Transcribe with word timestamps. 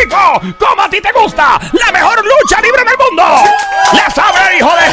Rico, 0.00 0.40
como 0.58 0.82
a 0.82 0.88
ti 0.90 1.00
te 1.00 1.12
gusta, 1.12 1.58
la 1.72 1.92
mejor 1.92 2.22
lucha 2.24 2.60
libre 2.60 2.82
del 2.84 2.96
mundo. 2.98 3.44
La 3.92 4.10
sabe, 4.10 4.56
hijo 4.58 4.72
de 4.76 4.86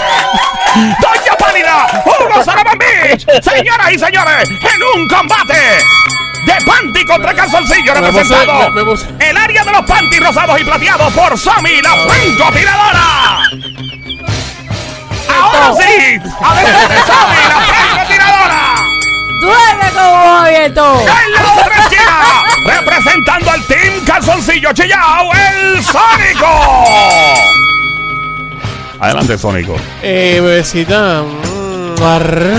Doña 1.00 1.38
Pálida, 1.38 2.04
Hugo 2.06 2.44
Salaman 2.44 2.78
Beach. 2.78 3.26
Señoras 3.44 3.92
y 3.92 3.98
señores, 4.00 4.50
en 4.50 4.84
un 4.96 5.08
combate 5.08 5.84
de 6.46 6.66
panty 6.66 7.06
contra 7.06 7.34
calzoncillo 7.34 7.94
Me 7.94 8.00
puse- 8.02 8.12
representado 8.12 8.70
me- 8.72 8.76
me 8.76 8.84
puse- 8.92 9.08
el 9.20 9.38
área 9.38 9.64
de 9.64 9.72
los 9.72 9.86
panty 9.86 10.20
rosados 10.20 10.60
y 10.60 10.64
plateados 10.64 11.14
por 11.14 11.38
Somi, 11.38 11.82
la 11.82 11.96
francotiradora. 11.96 13.42
Ahora 15.42 15.74
sí, 15.80 16.20
adelante 16.44 16.98
Somi, 17.08 17.48
la 17.48 17.60
francotiradora. 17.62 18.81
¡Duerme 19.42 19.92
como 19.94 20.38
abierto! 20.40 21.02
En 21.02 21.32
la 21.34 21.42
otra 21.54 21.76
esquina, 21.84 22.44
representando 22.66 23.52
al 23.52 23.62
Team 23.66 24.06
Calzoncillo 24.06 24.72
Chillao, 24.74 25.30
el 25.34 25.84
Sónico. 25.84 26.48
Adelante, 29.00 29.38
Sónico. 29.38 29.76
Eh, 30.04 30.40
bebecita. 30.42 31.24
mm, 31.24 31.98
Fuerte 31.98 32.52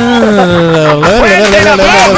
el 1.60 1.68
aplauso. 1.68 2.16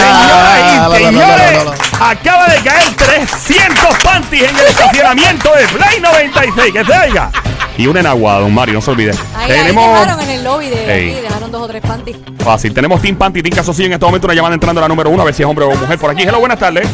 Señoras 0.00 0.58
y 0.60 0.62
señores, 1.04 1.52
acaba 2.00 2.46
de 2.48 2.58
caer 2.62 2.94
300 2.96 3.94
panties 4.02 4.50
en 4.50 4.56
el 4.56 4.66
estacionamiento 4.66 5.52
de 5.54 5.66
Play 5.68 6.00
96. 6.00 6.72
Que 6.72 6.84
se 6.84 6.98
oiga. 6.98 7.30
Y 7.78 7.86
una 7.86 8.00
en 8.00 8.06
agua, 8.06 8.38
don 8.40 8.54
Mario, 8.54 8.74
no 8.74 8.80
se 8.80 8.90
olvide. 8.90 9.10
Ahí, 9.34 9.50
ahí 9.52 9.58
Tenemos. 9.58 10.00
dejaron 10.00 10.20
en 10.22 10.30
el 10.30 10.44
lobby 10.44 10.68
de 10.70 10.94
Ey. 10.94 11.10
aquí, 11.12 11.20
dejaron 11.20 11.52
dos 11.52 11.62
o 11.62 11.68
tres 11.68 11.82
panties. 11.82 12.16
Fácil. 12.38 12.72
Tenemos 12.72 13.02
Team 13.02 13.16
Panty, 13.16 13.42
Team 13.42 13.54
Calzoncillo 13.54 13.86
en 13.86 13.92
este 13.92 14.06
momento. 14.06 14.26
Una 14.26 14.34
llamada 14.34 14.54
entrando 14.54 14.80
a 14.80 14.82
la 14.82 14.88
número 14.88 15.10
uno. 15.10 15.22
A 15.22 15.24
ver 15.26 15.34
si 15.34 15.42
es 15.42 15.48
hombre 15.48 15.64
o 15.66 15.74
mujer 15.74 15.98
por 15.98 16.10
aquí. 16.10 16.22
Hello, 16.22 16.38
buenas 16.40 16.58
tardes. 16.58 16.88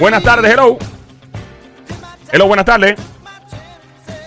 Buenas 0.00 0.22
tardes, 0.22 0.50
hello. 0.52 0.78
Hello, 2.30 2.46
buenas 2.46 2.64
tardes. 2.64 2.98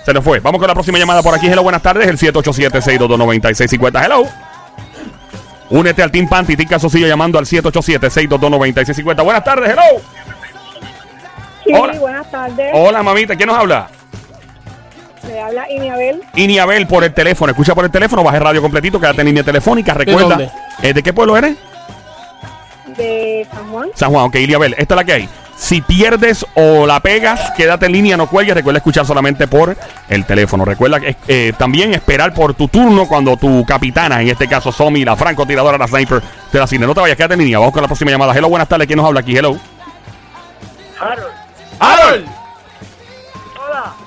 Se 0.05 0.13
nos 0.13 0.23
fue. 0.23 0.39
Vamos 0.39 0.59
con 0.59 0.67
la 0.67 0.75
próxima 0.75 0.99
llamada 0.99 1.23
por 1.23 1.33
aquí. 1.33 1.47
Hello, 1.47 1.63
buenas 1.63 1.81
tardes. 1.81 2.07
El 2.07 2.19
787-622-9650. 2.19 4.05
Hello. 4.05 4.23
Únete 5.71 6.03
al 6.03 6.11
Team 6.11 6.29
Panty, 6.29 6.55
Team 6.55 6.69
Calzoncillo 6.69 7.07
llamando 7.07 7.39
al 7.39 7.45
787-622-9650. 7.47 9.23
Buenas 9.23 9.43
tardes, 9.43 9.71
hello. 9.71 10.01
Sí, 11.65 11.71
Hola. 11.73 11.93
buenas 11.99 12.29
tardes. 12.29 12.69
Hola, 12.75 13.01
mamita. 13.01 13.35
¿Quién 13.35 13.47
nos 13.47 13.57
habla? 13.57 13.87
Le 15.27 15.41
habla 15.41 15.69
Iniabel 15.71 16.21
Iniabel 16.35 16.87
por 16.87 17.03
el 17.03 17.13
teléfono. 17.13 17.51
Escucha 17.51 17.73
por 17.75 17.85
el 17.85 17.91
teléfono, 17.91 18.23
baje 18.23 18.39
radio 18.39 18.61
completito, 18.61 18.99
quédate 18.99 19.21
en 19.21 19.27
línea 19.27 19.43
telefónica. 19.43 19.93
Recuerda. 19.93 20.29
dónde? 20.29 20.49
eh, 20.81 20.93
¿De 20.93 21.01
qué 21.03 21.13
pueblo 21.13 21.35
eres? 21.37 21.55
de 22.97 23.45
San 23.51 23.69
Juan. 23.71 23.89
San 23.93 24.11
Juan, 24.11 24.25
ok, 24.25 24.35
Iliabel, 24.35 24.73
esta 24.77 24.93
es 24.93 24.97
la 24.97 25.03
que 25.03 25.13
hay. 25.13 25.29
Si 25.57 25.81
pierdes 25.81 26.45
o 26.53 26.85
la 26.85 26.99
pegas, 27.01 27.51
quédate 27.57 27.85
en 27.87 27.93
línea, 27.93 28.15
no 28.17 28.27
cuelgues. 28.27 28.55
Recuerda 28.55 28.77
escuchar 28.77 29.05
solamente 29.05 29.47
por 29.47 29.75
el 30.09 30.25
teléfono. 30.25 30.63
Recuerda 30.65 30.99
que, 30.99 31.15
eh, 31.27 31.53
también 31.57 31.93
esperar 31.93 32.33
por 32.33 32.53
tu 32.53 32.67
turno 32.67 33.07
cuando 33.07 33.35
tu 33.37 33.65
capitana, 33.65 34.21
en 34.21 34.29
este 34.29 34.47
caso 34.47 34.71
Somi, 34.71 35.03
la 35.03 35.15
francotiradora, 35.15 35.77
la 35.77 35.87
sniper, 35.87 36.21
te 36.51 36.57
la 36.59 36.67
cine. 36.67 36.85
No 36.85 36.93
te 36.93 37.01
vayas, 37.01 37.17
quédate 37.17 37.33
en 37.35 37.39
línea. 37.41 37.59
Vamos 37.59 37.73
con 37.73 37.81
la 37.81 37.87
próxima 37.87 38.11
llamada. 38.11 38.33
Hello, 38.33 38.49
buenas 38.49 38.67
tardes. 38.67 38.85
¿Quién 38.87 38.97
nos 38.97 39.05
habla 39.07 39.21
aquí? 39.21 39.35
Hello. 39.35 39.57
Harold, 40.99 41.27
Harold. 41.79 42.25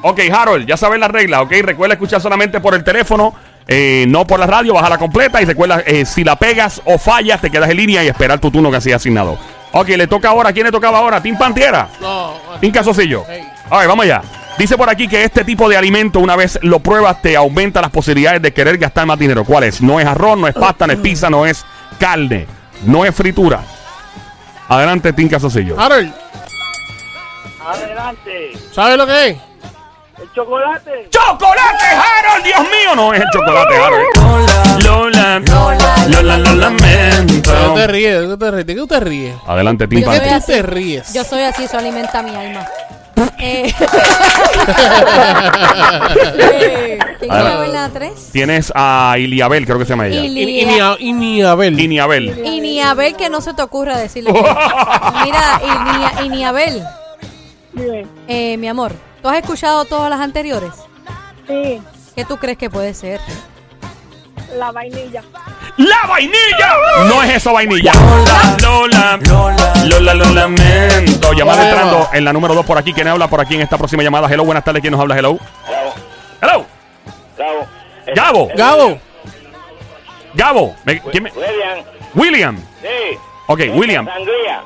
Ok, 0.02 0.20
Harold, 0.32 0.66
ya 0.66 0.76
sabes 0.76 1.00
la 1.00 1.08
regla, 1.08 1.42
ok. 1.42 1.52
Recuerda 1.62 1.94
escuchar 1.94 2.20
solamente 2.20 2.60
por 2.60 2.74
el 2.74 2.84
teléfono, 2.84 3.34
eh, 3.66 4.06
no 4.08 4.26
por 4.26 4.40
la 4.40 4.46
radio, 4.46 4.74
baja 4.74 4.88
la 4.88 4.98
completa. 4.98 5.40
Y 5.42 5.44
recuerda, 5.44 5.82
eh, 5.86 6.04
si 6.04 6.24
la 6.24 6.36
pegas 6.36 6.80
o 6.84 6.98
fallas, 6.98 7.40
te 7.40 7.50
quedas 7.50 7.70
en 7.70 7.76
línea 7.76 8.04
y 8.04 8.08
esperar 8.08 8.38
tu 8.38 8.50
turno 8.50 8.70
que 8.70 8.80
sea 8.80 8.96
asignado. 8.96 9.38
Ok, 9.72 9.88
le 9.88 10.06
toca 10.06 10.30
ahora. 10.30 10.52
¿Quién 10.52 10.66
le 10.66 10.72
tocaba 10.72 10.98
ahora? 10.98 11.22
¿Team 11.22 11.36
Pantiera? 11.36 11.88
No, 12.00 12.34
Team 12.60 12.72
Casocillo. 12.72 13.24
Hey. 13.28 13.46
A 13.70 13.78
ver, 13.78 13.88
vamos 13.88 14.04
allá. 14.04 14.22
Dice 14.58 14.76
por 14.76 14.90
aquí 14.90 15.06
que 15.06 15.22
este 15.22 15.44
tipo 15.44 15.68
de 15.68 15.76
alimento, 15.76 16.18
una 16.18 16.34
vez 16.34 16.58
lo 16.62 16.80
pruebas, 16.80 17.22
te 17.22 17.36
aumenta 17.36 17.80
las 17.80 17.90
posibilidades 17.90 18.42
de 18.42 18.52
querer 18.52 18.76
gastar 18.78 19.06
más 19.06 19.18
dinero. 19.18 19.44
¿Cuál 19.44 19.64
es? 19.64 19.80
No 19.80 20.00
es 20.00 20.06
arroz, 20.06 20.36
no 20.36 20.48
es 20.48 20.54
pasta, 20.54 20.86
no 20.86 20.92
es 20.94 20.98
pizza, 20.98 21.30
no 21.30 21.46
es 21.46 21.64
carne, 22.00 22.46
no 22.84 23.04
es 23.04 23.14
fritura. 23.14 23.60
Adelante, 24.68 25.12
Team 25.12 25.28
Casocillo. 25.28 25.78
Harold, 25.80 26.12
Adelante. 27.64 28.52
¿sabes 28.72 28.96
lo 28.96 29.06
que 29.06 29.28
es? 29.28 29.36
El 30.20 30.32
chocolate. 30.34 31.08
¡Chocolate, 31.10 31.84
Harold! 31.84 32.44
¡Dios 32.44 32.60
mío! 32.60 32.94
No 32.96 33.12
es 33.14 33.20
el 33.20 33.26
chocolate, 33.32 33.76
Harold. 33.76 34.84
Lola, 34.84 35.38
Lola, 35.40 36.06
Lola, 36.08 36.38
lo 36.38 36.54
lamento. 36.54 37.50
¿De 37.52 37.58
qué 37.58 37.74
te 37.74 37.86
ríes? 37.86 38.20
¿De 38.20 38.28
qué 38.28 38.36
te 38.36 38.50
ríes? 38.50 38.66
¿De 38.66 38.74
qué 38.74 38.86
te 38.86 39.00
ríes? 39.00 39.34
Adelante, 39.46 39.86
Team 39.88 40.02
Yo 40.02 40.10
¿De 40.10 40.18
soy 40.18 40.28
así. 40.28 40.52
te 40.52 40.62
ríes? 40.62 41.12
Yo 41.14 41.24
soy 41.24 41.42
así, 41.42 41.64
eso 41.64 41.78
alimenta 41.78 42.22
mi 42.22 42.34
alma. 42.34 42.66
Eh, 43.40 43.72
eh, 46.38 46.98
¿Quién 47.20 47.72
la 47.72 47.90
3? 47.92 48.12
Tienes 48.32 48.72
a 48.74 49.14
Iliabel, 49.18 49.64
creo 49.64 49.78
que 49.78 49.84
se 49.84 49.90
llama 49.90 50.06
ella. 50.08 50.20
Y, 50.20 50.60
y, 50.60 50.64
ni 50.66 50.80
a- 50.80 50.96
y 50.98 51.12
ni 51.12 51.42
Abel. 51.42 51.78
Iniabel. 51.78 52.42
Y 52.44 52.60
ni 52.60 52.80
a 52.80 52.94
ver 52.94 53.14
que 53.14 53.28
no 53.30 53.40
se 53.40 53.54
te 53.54 53.62
ocurra 53.62 53.96
decirlo. 53.98 54.32
Mira, 55.24 55.60
y 55.62 55.66
ni, 55.98 56.04
a- 56.04 56.22
y 56.24 56.28
ni 56.30 56.44
a 56.44 56.52
ver, 56.52 56.82
Dime. 57.72 58.06
eh, 58.26 58.56
mi 58.56 58.68
amor, 58.68 58.92
¿tú 59.22 59.28
has 59.28 59.38
escuchado 59.38 59.84
todas 59.84 60.10
las 60.10 60.20
anteriores? 60.20 60.72
Sí, 61.46 61.82
¿Qué 62.14 62.24
tú 62.24 62.36
crees 62.36 62.58
que 62.58 62.68
puede 62.70 62.94
ser? 62.94 63.20
la 64.56 64.72
vainilla. 64.72 65.22
¡La 65.76 66.06
vainilla! 66.08 66.74
No 67.06 67.22
es 67.22 67.36
eso, 67.36 67.52
vainilla. 67.52 67.92
Lola, 68.62 69.18
Lola, 69.28 69.74
Lola, 69.84 70.14
lo 70.14 70.24
lamento. 70.32 71.32
Llamada 71.34 71.68
entrando 71.68 72.08
en 72.12 72.24
la 72.24 72.32
número 72.32 72.54
2 72.54 72.64
por 72.66 72.78
aquí. 72.78 72.92
¿Quién 72.94 73.06
habla 73.08 73.28
por 73.28 73.40
aquí 73.40 73.54
en 73.54 73.60
esta 73.60 73.76
próxima 73.78 74.02
llamada? 74.02 74.26
Hello, 74.28 74.44
buenas 74.44 74.64
tardes. 74.64 74.80
¿Quién 74.80 74.92
nos 74.92 75.00
habla? 75.00 75.16
Hello. 75.18 75.38
Hello. 76.40 76.66
Gabo. 78.16 78.48
Gabo. 78.56 78.98
Gabo. 80.34 80.74
Me- 80.84 81.00
¿quién 81.02 81.22
me- 81.24 81.30
William. 81.30 81.84
William. 82.14 82.56
Sí. 82.82 83.18
Ok, 83.46 83.60
William. 83.74 84.06
Sangría. 84.06 84.60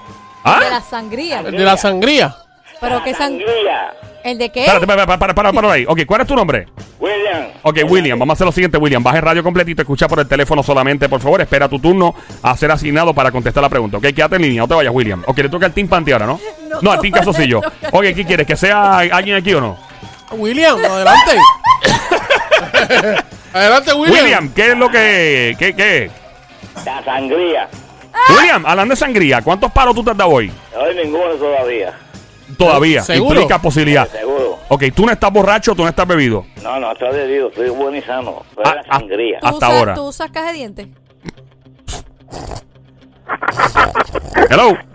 De 0.44 0.70
la 0.70 0.76
¿Ah? 0.76 0.82
sangría. 0.88 1.40
El 1.40 1.52
de 1.56 1.64
la 1.64 1.76
sangría. 1.76 2.36
¿Pero 2.80 3.02
qué 3.02 3.12
sang 3.14 3.32
Sangría. 3.38 3.94
¿El 4.24 4.38
de 4.38 4.50
qué? 4.50 4.60
Espérate, 4.60 4.86
para, 4.86 5.06
para, 5.06 5.34
para, 5.34 5.52
para, 5.52 5.72
ahí. 5.72 5.84
Ok, 5.86 6.00
¿cuál 6.06 6.20
es 6.20 6.26
tu 6.26 6.36
nombre? 6.36 6.66
William. 6.98 7.48
Ok, 7.62 7.78
William, 7.88 8.18
vamos 8.18 8.32
a 8.32 8.34
hacer 8.34 8.46
lo 8.46 8.52
siguiente, 8.52 8.78
William. 8.78 9.02
Baje 9.02 9.20
radio 9.20 9.42
completito, 9.42 9.82
escucha 9.82 10.06
por 10.08 10.20
el 10.20 10.28
teléfono 10.28 10.62
solamente, 10.62 11.08
por 11.08 11.20
favor. 11.20 11.40
Espera 11.40 11.68
tu 11.68 11.78
turno 11.78 12.14
a 12.42 12.56
ser 12.56 12.70
asignado 12.70 13.12
para 13.14 13.30
contestar 13.30 13.62
la 13.62 13.68
pregunta. 13.68 13.96
Ok, 13.96 14.04
quédate 14.14 14.36
en 14.36 14.42
línea, 14.42 14.62
no 14.62 14.68
te 14.68 14.74
vayas, 14.74 14.92
William. 14.94 15.22
Ok, 15.26 15.38
le 15.38 15.48
toca 15.48 15.66
al 15.66 15.72
Team 15.72 15.88
Panty 15.88 16.12
ahora, 16.12 16.26
¿no? 16.26 16.40
No, 16.80 16.90
al 16.90 17.00
Team 17.00 17.12
Casocillo. 17.12 17.60
Ok, 17.90 18.02
¿qué 18.14 18.24
quieres? 18.24 18.46
¿Que 18.46 18.56
sea 18.56 18.98
alguien 18.98 19.36
aquí 19.36 19.52
o 19.54 19.60
no? 19.60 19.76
William, 20.32 20.78
adelante. 20.78 21.32
adelante, 23.52 23.92
William. 23.92 24.24
William, 24.24 24.52
¿qué 24.54 24.70
es 24.70 24.76
lo 24.76 24.90
que. 24.90 25.56
¿Qué? 25.58 25.74
qué? 25.74 26.10
La 26.84 27.04
sangría. 27.04 27.68
William, 28.28 28.64
hablando 28.64 28.92
de 28.92 28.96
sangría, 28.96 29.42
¿cuántos 29.42 29.70
palos 29.72 29.94
tú 29.94 30.04
te 30.04 30.10
has 30.10 30.16
dado 30.16 30.30
hoy? 30.30 30.52
No 30.74 30.84
hay 30.84 30.94
ninguno 30.94 31.34
todavía. 31.34 31.92
Todavía. 32.66 33.02
¿Seguro? 33.02 33.40
Implica 33.40 33.60
posibilidad. 33.60 34.08
Seguro. 34.08 34.58
Ok, 34.68 34.84
tú 34.94 35.04
no 35.06 35.12
estás 35.12 35.30
borracho, 35.32 35.74
tú 35.74 35.82
no 35.82 35.88
estás 35.88 36.06
bebido. 36.06 36.46
No, 36.62 36.80
no, 36.80 36.92
estoy 36.92 37.12
bebido. 37.12 37.48
Estoy 37.48 37.68
buen 37.70 37.94
y 37.96 38.02
sano. 38.02 38.42
Soy 38.54 38.64
Ah, 38.66 38.74
la 38.76 38.80
ah. 38.88 38.98
sangría. 38.98 39.38
¿Tú 39.40 39.46
hasta 39.46 39.66
usas, 39.68 39.78
ahora. 39.78 39.94
¿Tú 39.94 40.02
usas 40.06 40.30
caja 40.30 40.46
de 40.48 40.52
dientes? 40.54 40.88
Hello. 44.50 44.76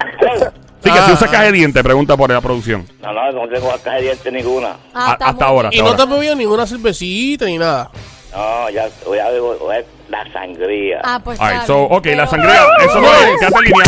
Sí, 0.84 0.94
que 0.94 1.00
Ah. 1.00 1.06
si 1.08 1.12
usas 1.14 1.30
caja 1.30 1.44
de 1.46 1.52
dientes, 1.52 1.84
pregunta 1.84 2.16
por 2.16 2.30
la 2.32 2.40
producción. 2.40 2.88
No, 3.02 3.12
no, 3.12 3.32
no 3.32 3.50
tengo 3.50 3.70
caja 3.84 3.98
de 3.98 4.04
dientes 4.04 4.32
ninguna. 4.32 4.78
Ah, 4.94 5.18
A- 5.20 5.30
hasta 5.30 5.46
ahora. 5.46 5.70
Y 5.74 5.82
no 5.82 5.96
te 5.96 6.04
has 6.04 6.10
bebido 6.10 6.34
ninguna 6.36 6.66
cervecita 6.68 7.46
ni 7.46 7.58
nada. 7.58 7.90
No, 8.34 8.70
ya, 8.70 8.88
ya 8.88 9.32
digo, 9.32 9.72
es 9.74 9.86
la 10.10 10.24
sangría. 10.32 11.02
Ah, 11.04 11.20
pues 11.24 11.40
Alright, 11.40 11.62
está 11.62 11.68
so, 11.68 11.82
ok, 11.84 12.06
la 12.16 12.28
sangría, 12.28 12.62
eso 12.86 13.02
no 13.02 13.08
es, 13.14 13.40
quédate 13.40 13.62
línea. 13.62 13.86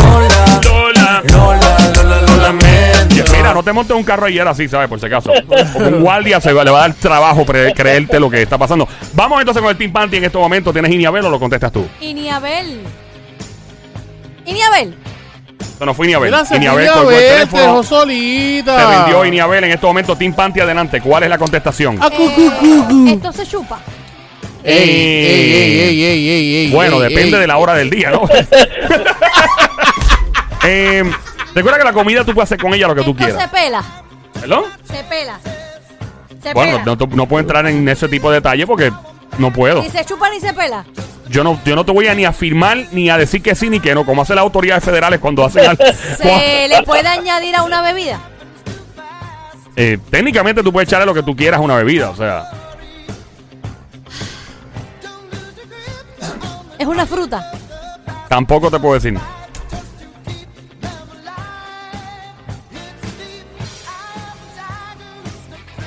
Lola, 0.64 1.24
Lola, 1.32 1.78
Lola, 1.96 2.22
lo 2.22 2.36
lamento. 2.38 3.32
Mira, 3.36 3.54
no 3.54 3.64
te 3.64 3.72
montes 3.74 3.96
un 3.96 4.04
carro 4.04 4.26
ayer 4.26 4.48
así, 4.48 4.68
¿sabes? 4.68 4.88
Por 4.90 5.00
si 5.00 5.06
acaso. 5.06 5.32
Porque 5.48 5.90
un 5.90 6.02
guardia 6.02 6.40
se 6.42 6.52
va, 6.54 6.64
le 6.64 6.72
va 6.72 6.80
a 6.80 6.82
dar 6.88 6.94
trabajo 6.96 7.46
pre- 7.46 7.74
creerte 7.74 8.20
lo 8.20 8.30
que 8.30 8.42
está 8.42 8.58
pasando. 8.58 8.88
Vamos 9.14 9.40
entonces 9.40 9.62
con 9.62 9.70
el 9.72 9.78
Team 9.78 9.92
Panty 9.92 10.18
en 10.18 10.26
este 10.26 10.38
momento. 10.38 10.72
¿Tienes 10.74 10.92
Iniabel 10.92 11.26
o 11.26 11.30
lo 11.30 11.40
contestas 11.40 11.72
tú? 11.72 11.88
Y 12.02 12.14
ni 12.14 12.30
Abel. 12.30 12.82
Y 14.46 14.54
ni 14.54 14.62
Abel. 14.62 14.96
No, 15.80 15.86
no 15.86 15.94
fue 15.94 16.08
Iniabel. 16.08 16.32
Mira, 16.32 16.46
se 16.46 16.58
Iniabel 16.58 16.90
colgó 16.92 17.12
el 17.12 17.18
te 17.18 17.30
teléfono. 17.30 17.62
dejó 17.64 17.84
solita. 17.84 18.80
Se 18.80 18.98
vendió 18.98 19.26
Iniabel 19.26 19.64
en 19.66 19.72
este 19.72 19.86
momento. 19.86 20.16
Team 20.16 20.34
Panty 20.34 20.60
adelante. 20.60 21.00
¿Cuál 21.02 21.24
es 21.24 21.30
la 21.30 21.38
contestación? 21.38 21.98
Ah, 22.02 22.10
cu, 22.10 22.30
cu, 22.34 22.52
cu, 22.60 22.86
cu. 22.88 23.08
Eh, 23.08 23.14
esto 23.14 23.32
se 23.32 23.46
chupa. 23.46 23.80
Bueno, 26.72 27.04
ey, 27.04 27.10
depende 27.10 27.36
ey. 27.38 27.42
de 27.42 27.48
la 27.48 27.58
hora 27.58 27.74
del 27.76 27.90
día, 27.90 28.12
¿no? 28.12 28.24
eh, 30.64 31.04
recuerda 31.56 31.78
que 31.80 31.84
la 31.86 31.94
comida 31.94 32.24
tú 32.24 32.34
puedes 32.34 32.48
hacer 32.50 32.60
con 32.60 32.74
ella 32.74 32.88
lo 32.88 32.96
que 32.96 33.04
tú 33.04 33.12
Esto 33.12 33.24
se 33.24 33.30
quieras. 33.32 33.50
pela. 33.50 33.84
¿Perdón? 34.40 34.64
Se 34.86 35.04
pela. 35.04 35.40
Se 36.42 36.54
Bueno, 36.54 36.80
pela. 36.80 36.96
no, 36.98 37.08
no 37.16 37.26
puedo 37.28 37.42
entrar 37.42 37.66
en 37.68 37.88
ese 37.88 38.08
tipo 38.08 38.30
de 38.30 38.38
detalle 38.38 38.66
porque 38.68 38.92
no 39.38 39.52
puedo. 39.52 39.82
Ni 39.82 39.90
se 39.90 40.06
chupa 40.06 40.30
ni 40.30 40.40
se 40.40 40.54
pela. 40.54 40.86
Yo 41.28 41.44
no, 41.44 41.60
yo 41.64 41.76
no 41.76 41.86
te 41.86 41.92
voy 41.92 42.08
a 42.08 42.16
ni 42.16 42.26
afirmar 42.26 42.78
ni 42.92 43.10
a 43.10 43.18
decir 43.18 43.42
que 43.44 43.54
sí 43.56 43.70
ni 43.70 43.80
que 43.80 43.94
no, 43.94 44.06
como 44.06 44.24
hacen 44.24 44.36
las 44.36 44.44
autoridades 44.44 44.84
federales 44.84 45.20
cuando 45.20 45.46
hacen 45.46 45.66
algo. 45.70 45.84
¿Se 46.18 46.68
le 46.68 46.84
puede 46.84 47.08
añadir 47.08 47.56
a 47.56 47.64
una 47.64 47.82
bebida? 47.82 48.20
eh, 49.76 49.98
técnicamente 50.10 50.64
tú 50.64 50.74
puedes 50.74 50.90
echarle 50.90 51.06
lo 51.06 51.14
que 51.14 51.24
tú 51.24 51.36
quieras 51.36 51.60
a 51.60 51.64
una 51.64 51.76
bebida, 51.76 52.10
o 52.10 52.16
sea. 52.16 52.50
Es 56.80 56.88
una 56.88 57.06
fruta. 57.06 57.52
Tampoco 58.30 58.72
te 58.72 58.80
puedo 58.80 58.94
decir. 58.94 59.20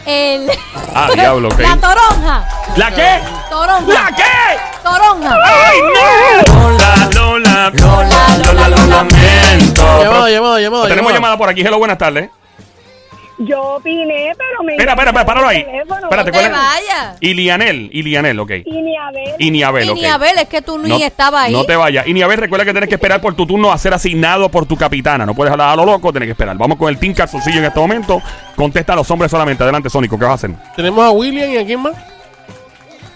El. 0.04 0.50
Ah, 0.94 1.08
diablo, 1.14 1.48
ok. 1.48 1.60
La 1.60 1.76
toronja. 1.76 2.48
¿La 2.76 2.90
qué? 2.90 3.20
Toronja. 3.48 3.92
¿La 3.92 4.14
qué? 4.14 4.58
Toronja. 4.82 5.36
¡Ay, 5.42 5.78
no! 5.80 6.60
Lola, 6.60 7.10
Lola, 7.14 7.70
Lola, 7.70 8.38
Lola, 8.44 8.68
lo 8.68 8.86
lamento. 8.86 10.02
Llamada, 10.02 10.28
llamada, 10.28 10.60
llamada. 10.60 10.88
Tenemos 10.88 11.12
llamada 11.12 11.38
por 11.38 11.48
aquí. 11.48 11.62
Hello, 11.62 11.78
buenas 11.78 11.96
tardes. 11.96 12.28
Yo 13.46 13.60
opiné, 13.76 14.32
pero 14.36 14.62
me. 14.64 14.72
Espera, 14.72 14.92
espera, 14.92 15.10
espera, 15.10 15.26
páralo 15.26 15.48
ahí. 15.48 15.64
Teléfono. 15.64 16.00
Espérate, 16.02 16.30
No 16.30 16.38
¿cuál 16.38 16.44
te 16.46 16.50
vayas. 16.52 17.16
Ilianel, 17.20 17.90
Ilianel, 17.92 18.38
ok. 18.40 18.50
Iniabel, 18.64 19.34
Y 19.38 19.90
ok. 19.90 19.96
ni 19.96 20.04
a 20.06 20.18
ver, 20.18 20.38
es 20.38 20.48
que 20.48 20.62
tú 20.62 20.78
ni 20.78 21.02
estabas 21.02 21.44
ahí. 21.44 21.52
No 21.52 21.64
te 21.64 21.76
vayas. 21.76 22.06
Y 22.06 22.12
ni 22.12 22.22
a 22.22 22.26
ver, 22.26 22.40
recuerda 22.40 22.64
que 22.64 22.72
tienes 22.72 22.88
que 22.88 22.94
esperar 22.96 23.20
por 23.20 23.34
tu 23.34 23.46
turno 23.46 23.72
a 23.72 23.78
ser 23.78 23.94
asignado 23.94 24.48
por 24.48 24.66
tu 24.66 24.76
capitana. 24.76 25.26
No 25.26 25.34
puedes 25.34 25.50
hablar 25.52 25.70
a 25.70 25.76
lo 25.76 25.84
loco, 25.84 26.12
tienes 26.12 26.26
que 26.28 26.32
esperar. 26.32 26.56
Vamos 26.56 26.78
con 26.78 26.88
el 26.88 26.98
Team 26.98 27.14
Calzoncillo 27.14 27.58
en 27.58 27.64
este 27.64 27.80
momento. 27.80 28.20
Contesta 28.54 28.92
a 28.92 28.96
los 28.96 29.10
hombres 29.10 29.30
solamente. 29.30 29.62
Adelante, 29.62 29.88
Sónico, 29.90 30.18
¿qué 30.18 30.24
vas 30.24 30.32
a 30.32 30.34
hacer? 30.34 30.50
Tenemos 30.76 31.04
a 31.04 31.10
William 31.10 31.50
y 31.50 31.56
a 31.58 31.64
quién 31.66 31.80
más. 31.80 31.94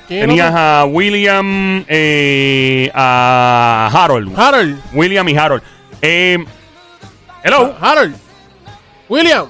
¿Quién 0.08 0.20
Tenías 0.20 0.52
a 0.55 0.84
William, 0.88 1.84
eh, 1.88 2.90
a 2.94 3.90
Harold. 3.93 4.38
Harold. 4.38 4.81
William 4.93 5.28
y 5.28 5.37
Harold. 5.37 5.62
Eh, 6.00 6.38
hello. 7.43 7.75
Harold. 7.81 8.14
William. 9.08 9.46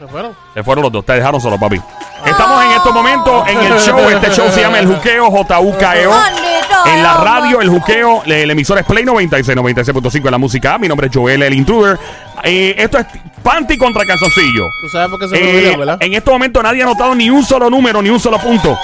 Se 0.00 0.06
fueron. 0.08 0.34
Se 0.54 0.62
fueron 0.64 0.82
los 0.84 0.92
dos, 0.92 1.04
te 1.04 1.12
dejaron 1.12 1.38
solo, 1.42 1.58
papi. 1.60 1.78
Estamos 2.24 2.64
en 2.64 2.70
estos 2.72 2.94
momentos 2.94 3.46
en 3.48 3.58
el 3.58 3.78
show. 3.80 3.98
Este 4.08 4.30
show 4.30 4.50
se 4.50 4.62
llama 4.62 4.78
El 4.78 4.86
Juqueo, 4.86 5.30
J-U-K-E-O. 5.30 6.12
E 6.86 6.90
En 6.94 7.02
la 7.02 7.18
radio, 7.18 7.60
El 7.60 7.68
Juqueo, 7.68 8.22
el 8.24 8.50
emisor 8.50 8.78
es 8.78 8.86
Play 8.86 9.04
96, 9.04 9.58
96.5 9.58 10.24
en 10.24 10.30
la 10.30 10.38
música. 10.38 10.78
Mi 10.78 10.88
nombre 10.88 11.08
es 11.08 11.12
Joel, 11.14 11.42
el 11.42 11.52
intruder. 11.52 11.98
Eh, 12.44 12.74
esto 12.78 12.96
es 12.98 13.04
Panty 13.42 13.76
contra 13.76 14.06
Calzoncillo. 14.06 14.64
Tú 14.80 14.88
sabes 14.88 15.10
por 15.10 15.18
qué 15.20 15.28
se 15.28 15.36
fue 15.36 15.50
Eh, 15.50 15.56
William, 15.56 15.80
¿verdad? 15.80 15.96
en 16.00 16.14
este 16.14 16.30
momento 16.30 16.62
nadie 16.62 16.80
ha 16.80 16.86
anotado 16.86 17.14
ni 17.14 17.28
un 17.28 17.44
solo 17.44 17.68
número, 17.68 18.00
ni 18.00 18.08
un 18.08 18.18
solo 18.20 18.38
punto. 18.38 18.78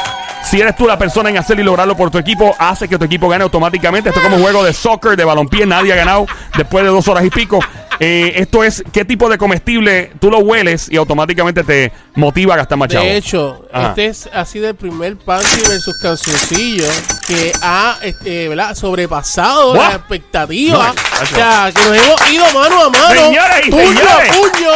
Si 0.45 0.61
eres 0.61 0.77
tú 0.77 0.87
la 0.87 0.99
persona 0.99 1.31
en 1.31 1.39
hacerlo 1.39 1.63
y 1.63 1.65
lograrlo 1.65 1.97
por 1.97 2.11
tu 2.11 2.19
equipo, 2.19 2.55
hace 2.59 2.87
que 2.89 2.99
tu 2.99 3.07
equipo 3.07 3.27
gane 3.29 3.43
automáticamente. 3.43 4.11
Esto 4.11 4.21
es 4.21 4.25
como 4.25 4.37
un 4.37 4.43
juego 4.43 4.63
de 4.63 4.75
soccer, 4.75 5.17
de 5.17 5.25
balompié. 5.25 5.65
Nadie 5.67 5.95
ha 5.95 5.97
ganado 5.97 6.27
después 6.57 6.85
de 6.85 6.91
dos 6.91 7.09
horas 7.09 7.25
y 7.25 7.31
pico. 7.31 7.59
Eh, 7.99 8.35
esto 8.37 8.63
es 8.63 8.85
qué 8.93 9.05
tipo 9.05 9.29
de 9.29 9.39
comestible 9.39 10.13
tú 10.21 10.31
lo 10.31 10.39
hueles 10.39 10.89
y 10.91 10.97
automáticamente 10.97 11.65
te 11.65 11.93
motiva 12.15 12.55
a 12.55 12.59
gastar 12.59 12.77
más 12.79 12.89
chavo. 12.89 13.05
De 13.05 13.17
hecho, 13.17 13.67
Ajá. 13.73 13.89
este 13.89 14.07
es 14.07 14.29
así 14.35 14.59
del 14.59 14.75
primer 14.75 15.17
Panty 15.17 15.61
versus 15.69 15.97
Cancioncillo 16.03 16.87
que 17.27 17.53
ha 17.63 17.99
este, 18.03 18.49
¿verdad? 18.49 18.75
sobrepasado 18.75 19.75
Buah. 19.75 19.85
las 19.89 19.95
expectativas. 19.97 20.95
No, 20.95 21.23
o 21.23 21.27
sea, 21.27 21.73
que 21.75 21.81
nos 21.81 21.97
hemos 21.97 22.31
ido 22.31 22.45
mano 22.53 22.85
a 22.85 22.91
mano. 22.91 23.21
Señoras 23.21 23.61
y 23.65 23.71
puño 23.71 23.87
señores. 23.89 24.31
a 24.31 24.35
puño, 24.35 24.71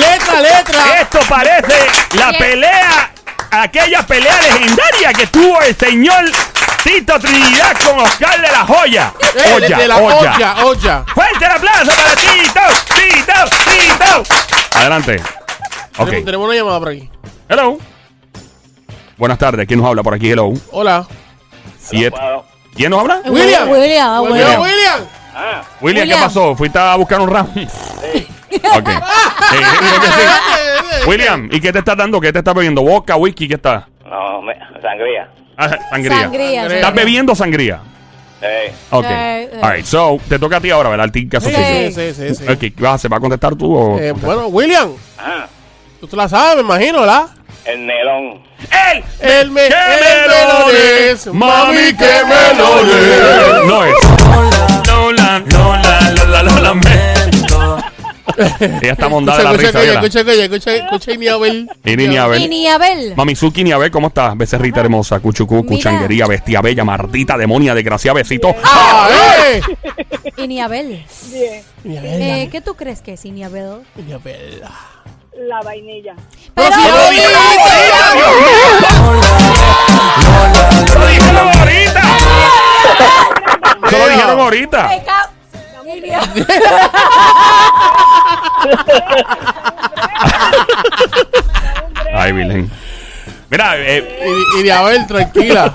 letra 0.00 0.38
a 0.38 0.40
letra. 0.42 1.00
Esto 1.00 1.18
parece 1.28 1.74
la 2.16 2.32
pelea, 2.38 3.12
aquella 3.50 4.06
pelea 4.06 4.38
legendaria 4.42 5.12
que 5.16 5.26
tuvo 5.28 5.60
el 5.62 5.74
señor 5.76 6.24
Tito 6.82 7.18
Trinidad 7.18 7.76
con 7.84 7.98
Oscar 8.00 8.40
de 8.40 8.48
la 8.48 8.66
Joya. 8.66 9.12
Eh, 9.20 9.54
Olla, 9.54 9.78
de 9.78 9.88
la 9.88 9.96
olla. 9.96 10.16
olla, 10.16 10.64
olla. 10.64 11.04
Fuerte 11.14 11.44
el 11.44 11.50
aplauso 11.50 11.92
para 11.96 12.14
Tito, 12.14 12.60
Tito, 12.94 13.32
Tito. 13.64 14.78
Adelante. 14.78 15.22
Ok. 15.98 16.04
Tenemos, 16.06 16.24
tenemos 16.24 16.46
una 16.46 16.56
llamada 16.56 16.78
por 16.78 16.88
aquí. 16.90 17.10
Hello. 17.48 17.78
Buenas 19.16 19.38
tardes. 19.38 19.66
¿Quién 19.66 19.80
nos 19.80 19.88
habla 19.88 20.02
por 20.02 20.14
aquí? 20.14 20.30
Hello. 20.30 20.52
Hola. 20.70 21.06
Siete. 21.78 22.16
¿Quién 22.74 22.90
nos 22.90 23.00
habla? 23.00 23.22
William. 23.26 23.68
William, 23.68 24.08
ah, 24.08 24.20
William. 24.22 24.60
William. 24.60 24.60
William. 24.60 25.00
Ah, 25.34 25.62
William, 25.80 26.08
¿qué 26.08 26.14
pasó? 26.14 26.54
¿Fuiste 26.54 26.78
a 26.78 26.94
buscar 26.96 27.20
un 27.20 27.28
round? 27.28 27.68
ok. 28.76 28.88
Sí. 29.48 31.08
William, 31.08 31.48
¿y 31.50 31.58
qué 31.58 31.72
te 31.72 31.78
estás 31.78 31.96
dando? 31.96 32.20
¿Qué 32.20 32.30
te 32.30 32.40
estás 32.40 32.54
bebiendo? 32.54 32.82
¿Vodka, 32.82 33.16
whisky? 33.16 33.48
¿Qué 33.48 33.54
está? 33.54 33.88
no, 34.04 34.42
me, 34.42 34.54
sangría. 34.82 35.30
Ah, 35.58 35.76
sangría. 35.90 36.20
Sangría. 36.20 36.60
Sangría. 36.60 36.76
¿Estás 36.76 36.94
bebiendo 36.94 37.34
sangría? 37.34 37.80
Eh, 38.40 38.72
Ok. 38.90 39.04
Eh, 39.08 39.50
eh. 39.52 39.58
Alright, 39.60 39.84
so, 39.84 40.18
te 40.28 40.38
toca 40.38 40.58
a 40.58 40.60
ti 40.60 40.70
ahora, 40.70 40.88
¿verdad? 40.90 41.06
El 41.06 41.12
team 41.12 41.28
caso 41.28 41.48
Sí, 41.48 41.54
sí, 41.56 41.92
sí, 41.92 42.14
sí, 42.14 42.34
sí. 42.36 42.44
Ok, 42.48 42.58
¿qué 42.60 42.72
vas 42.78 42.92
a 42.92 42.94
hacer? 42.94 43.10
¿Vas 43.10 43.18
a 43.18 43.20
contestar 43.20 43.56
tú 43.56 43.74
o...? 43.76 43.98
Eh, 43.98 44.12
bueno, 44.12 44.46
William, 44.46 44.92
ah, 45.18 45.46
tú 46.00 46.06
te 46.06 46.14
la 46.16 46.28
sabes, 46.28 46.54
me 46.56 46.62
imagino, 46.62 47.00
¿verdad? 47.00 47.26
el 47.64 47.86
nelón. 47.86 48.40
¡Ey! 48.70 49.04
El 49.20 49.50
me, 49.50 49.68
¡Qué 49.68 49.74
el 49.74 50.30
melones, 50.30 51.26
mami, 51.34 51.92
que 51.98 52.12
No 52.22 52.82
melones. 52.82 53.92
es. 53.92 54.08
Lola, 54.86 55.42
Lola, 55.42 55.42
Lola, 55.50 56.42
Lola, 56.42 56.60
lamento. 56.60 57.17
Ella 58.38 58.92
está 58.92 59.08
mondada 59.08 59.38
de 59.38 59.44
la 59.44 59.50
Escucha, 59.52 59.68
risa, 59.68 59.92
escucha, 59.94 60.20
escucha, 60.20 60.20
escucha, 60.20 60.44
escucha, 60.44 60.74
escucha, 60.74 61.12
y 61.12 61.18
ni 61.18 61.28
a 61.28 61.36
ver. 61.36 62.40
Y 62.40 62.48
ni 62.48 62.66
ni. 62.66 63.14
Mamizuki, 63.16 63.64
ni 63.64 63.72
a 63.72 63.78
ver 63.78 63.90
cómo 63.90 64.08
estás. 64.08 64.36
Becerrita 64.36 64.80
hermosa, 64.80 65.18
cuchucú, 65.20 65.56
Mira. 65.56 65.68
cuchanguería, 65.68 66.26
bestia 66.26 66.60
bella, 66.60 66.84
mardita, 66.84 67.36
demonia, 67.36 67.74
desgraciada, 67.74 68.14
besito. 68.14 68.54
¡Ah, 68.64 69.08
eh! 69.48 69.60
Y 70.36 70.46
ni 70.46 70.60
a 70.60 70.68
ver. 70.68 71.04
Bien. 71.30 71.64
Eh, 71.84 72.48
¿Qué 72.50 72.60
tú 72.60 72.74
crees 72.74 73.02
que 73.02 73.14
es 73.14 73.24
y 73.24 73.32
ni. 73.32 73.42
La 75.34 75.60
vainilla. 75.62 76.14
Pero 76.54 76.68
si 76.74 76.80
lo 76.88 77.10
dije, 77.10 77.26
¡Lo 80.94 81.06
dijeron 81.06 81.48
ahorita! 81.58 82.02
¡Eso 83.86 83.98
lo 83.98 84.08
dijeron 84.08 84.40
ahorita! 84.40 84.90
Ay, 92.14 92.32
Virgen. 92.32 92.70
Mira, 93.50 93.74
eh, 93.78 94.04
Y, 94.56 94.60
y 94.60 94.62
de 94.64 94.72
a 94.72 94.82
ver, 94.82 95.06
tranquila. 95.06 95.72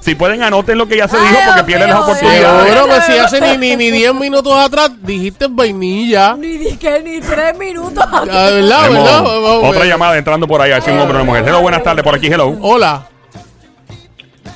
si 0.00 0.14
pueden 0.14 0.42
anoten 0.42 0.78
lo 0.78 0.86
que 0.86 0.96
ya 0.96 1.08
se 1.08 1.16
Ay, 1.16 1.22
dijo 1.22 1.34
porque 1.34 1.52
Dios 1.54 1.66
pierden 1.66 1.90
las 1.90 2.00
oportunidades. 2.00 2.72
Seguro 2.72 2.94
que 2.94 3.00
si 3.02 3.18
hace 3.18 3.40
ni, 3.40 3.56
ni, 3.56 3.76
ni 3.76 3.90
10 3.90 4.14
minutos 4.14 4.52
atrás 4.56 4.90
dijiste 5.00 5.46
vainilla. 5.50 6.34
Ni 6.36 6.58
dije 6.58 7.02
ni 7.02 7.20
tres 7.20 7.56
minutos. 7.58 8.04
Ah, 8.12 8.24
¿Verdad, 8.24 8.82
Tenemos 8.82 9.04
verdad? 9.04 9.22
Vamos 9.22 9.64
a 9.64 9.68
Otra 9.68 9.84
llamada 9.84 10.16
entrando 10.16 10.46
por 10.46 10.60
ahí, 10.60 10.70
a 10.70 10.74
ver 10.74 10.82
si 10.82 10.90
un 10.90 10.98
hombre 10.98 11.18
o 11.18 11.22
una 11.22 11.30
mujer. 11.30 11.44
Hello, 11.48 11.60
buenas 11.60 11.82
tardes, 11.82 12.04
por 12.04 12.14
aquí, 12.14 12.26
hello. 12.28 12.56
Hola. 12.60 13.06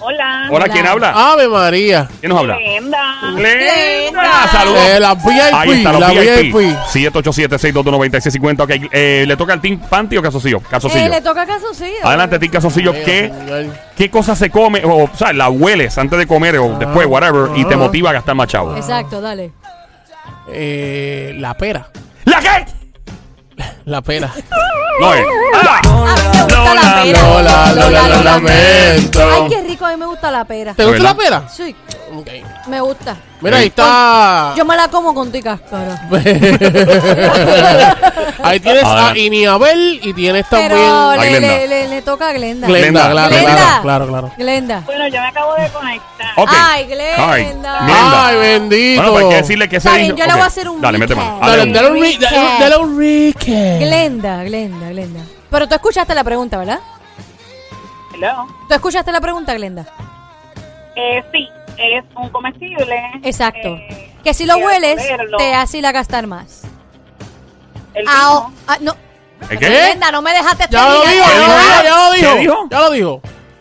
Hola. 0.09 0.49
Hola, 0.53 0.69
¿quién 0.69 0.87
habla? 0.87 1.33
Ave 1.33 1.49
María. 1.49 2.09
¿Quién 2.21 2.31
nos 2.31 2.39
habla? 2.39 2.59
Glenda. 2.59 3.33
Glenda. 3.35 4.49
Saludos. 4.53 4.79
Eh, 4.87 5.01
la 5.01 5.15
VIP, 5.15 5.53
Ahí 5.53 5.71
está, 5.73 5.93
los 5.93 6.01
la 6.01 6.11
VIP. 6.11 6.55
VIP. 6.55 6.77
787-622-9650. 6.93 8.61
Ok, 8.63 8.71
eh, 8.93 9.25
¿le 9.27 9.37
toca 9.37 9.53
al 9.55 9.61
Team 9.61 9.81
Panty 9.81 10.17
o 10.17 10.23
Casocillo? 10.23 10.59
Eh, 10.59 10.67
Casocillo. 10.71 11.09
le 11.09 11.21
toca 11.21 11.45
calzoncillo. 11.45 12.05
Adelante, 12.05 12.39
Team 12.39 12.53
Casocillo. 12.53 12.93
¿Qué. 12.93 13.33
¿Qué 13.97 14.09
cosa 14.09 14.37
se 14.37 14.49
come? 14.49 14.85
O, 14.85 15.05
o 15.05 15.11
sea, 15.13 15.33
la 15.33 15.49
hueles 15.49 15.99
antes 15.99 16.17
de 16.21 16.27
comer 16.29 16.57
o 16.59 16.79
después, 16.79 17.05
whatever, 17.09 17.51
y 17.57 17.65
te 17.65 17.75
ah. 17.75 17.79
motiva 17.79 18.11
a 18.11 18.13
gastar 18.13 18.37
más 18.37 18.47
chavo. 18.47 18.77
Exacto, 18.77 19.21
dale. 19.21 19.51
Eh, 20.53 21.35
la 21.39 21.55
pera. 21.55 21.89
¿La 22.25 22.39
qué? 22.39 22.76
La 23.85 24.03
pera. 24.03 24.33
No 25.01 25.15
es. 25.15 25.25
Ah. 25.55 25.81
A 25.85 25.85
mí 26.25 26.33
me 26.33 26.43
gusta 26.43 26.57
Lola. 26.57 27.05
Lola, 27.05 27.73
Lola, 27.75 28.09
lo 28.09 28.23
lamento. 28.23 29.21
Ay, 29.31 29.49
qué 29.49 29.63
rico, 29.63 29.85
a 29.85 29.91
mí 29.91 29.97
me 29.97 30.07
gusta 30.07 30.31
la 30.31 30.45
pera. 30.45 30.75
¿Te 30.75 30.85
gusta 30.85 30.99
¿Verdad? 31.03 31.17
la 31.17 31.25
pera? 31.25 31.49
Sí, 31.49 31.75
Ok. 32.19 32.29
me 32.69 32.81
gusta. 32.81 33.17
Mira, 33.41 33.59
ahí 33.59 33.67
está. 33.67 34.55
Yo 34.57 34.65
me 34.65 34.77
la 34.77 34.89
como 34.89 35.13
con 35.15 35.31
tu 35.31 35.41
cáscara. 35.43 36.09
ahí 38.43 38.61
tienes 38.61 38.83
Ah. 38.85 39.11
a 39.11 39.19
Iniabel 39.19 40.01
y 40.03 40.13
tienes 40.15 40.49
también. 40.49 40.73
Pero 40.73 41.11
Ay, 41.11 41.21
le, 41.21 41.29
Glenda. 41.39 41.49
le, 41.59 41.69
le- 41.69 41.89
le 41.89 42.03
toca 42.03 42.29
a 42.29 42.33
Glenda. 42.33 42.67
Glenda, 42.67 43.09
Glenda, 43.09 43.11
claro, 43.11 43.29
Glenda. 43.31 43.57
claro, 43.57 43.83
claro, 43.83 44.07
claro. 44.09 44.33
Glenda. 44.39 44.83
Bueno, 44.87 45.09
yo 45.09 45.21
me 45.21 45.27
acabo 45.29 45.55
de 45.55 45.69
conectar. 45.69 46.27
Ok. 46.37 46.51
Ay, 46.53 46.87
Glenda. 46.87 47.33
Ay, 47.33 47.45
Glenda. 47.45 47.79
Glenda. 47.81 48.27
Ay, 48.27 48.37
bendito. 48.37 49.03
Bueno, 49.03 49.13
pues 49.13 49.25
hay 49.25 49.31
que 49.31 49.37
decirle 49.37 49.69
que 49.69 49.81
se 49.81 50.07
yo 50.07 50.15
le 50.17 50.23
Ok. 50.25 50.31
voy 50.33 50.41
a 50.41 50.47
hacer 50.47 50.69
un 50.69 50.81
Dale, 50.81 50.99
mete 50.99 51.15
mano. 51.15 51.39
Dale, 51.41 51.73
Dale, 51.73 51.89
un 51.91 52.01
re- 52.01 52.13
Recap. 52.13 52.31
dale- 52.33 52.61
dale 52.61 52.77
un 52.79 52.99
recap. 52.99 53.81
Glenda, 53.81 54.45
Glenda, 54.45 54.89
Glenda. 54.89 55.21
Pero 55.51 55.69
tú 55.69 55.75
escuchaste 55.75 56.15
la 56.15 56.25
pregunta, 56.25 56.57
¿verdad? 56.59 56.81
Hello. 58.15 58.47
¿Tú 58.69 58.75
escuchaste 58.75 59.13
la 59.13 59.21
pregunta, 59.21 59.53
Glenda? 59.55 59.85
Eh, 60.97 61.23
sí, 61.33 61.49
es 61.79 62.05
un 62.15 62.29
comestible. 62.31 63.01
Exacto. 63.23 63.77
Eh, 63.77 64.13
Que 64.25 64.35
si 64.35 64.45
lo 64.47 64.57
hueles, 64.59 64.97
ponerlo. 64.97 65.39
te 65.39 65.55
hace 65.55 65.79
ir 65.79 65.87
a 65.87 65.93
gastar 65.93 66.27
más. 66.27 66.63
El 67.95 68.05
Ah, 68.09 68.13
vino. 68.13 68.31
oh, 68.33 68.53
ah, 68.69 68.77
no. 68.81 68.97
¿El 69.51 69.59
¿Qué? 69.59 69.67
Glenda, 69.69 70.11
no 70.11 70.23
me 70.23 70.33
dejaste 70.33 70.67
Ya 70.71 70.89
lo 70.89 71.03
dijo, 71.03 71.13
ya 71.13 71.15
lo 71.17 71.33
dijo? 71.33 71.57
dijo, 71.57 71.83
ya 71.83 71.91
lo 71.97 72.13
¿Qué 72.35 72.41
dijo. 72.41 72.69
Ya 72.71 72.81
lo 72.81 72.91
dijo. 72.91 73.21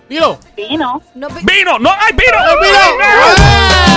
Dilo. 0.09 0.39
vino. 0.55 1.01
No, 1.15 1.27
vi- 1.29 1.41
¡Vino! 1.43 1.79
¡No! 1.79 1.89
¡Ay, 1.99 2.13
vino! 2.13 2.37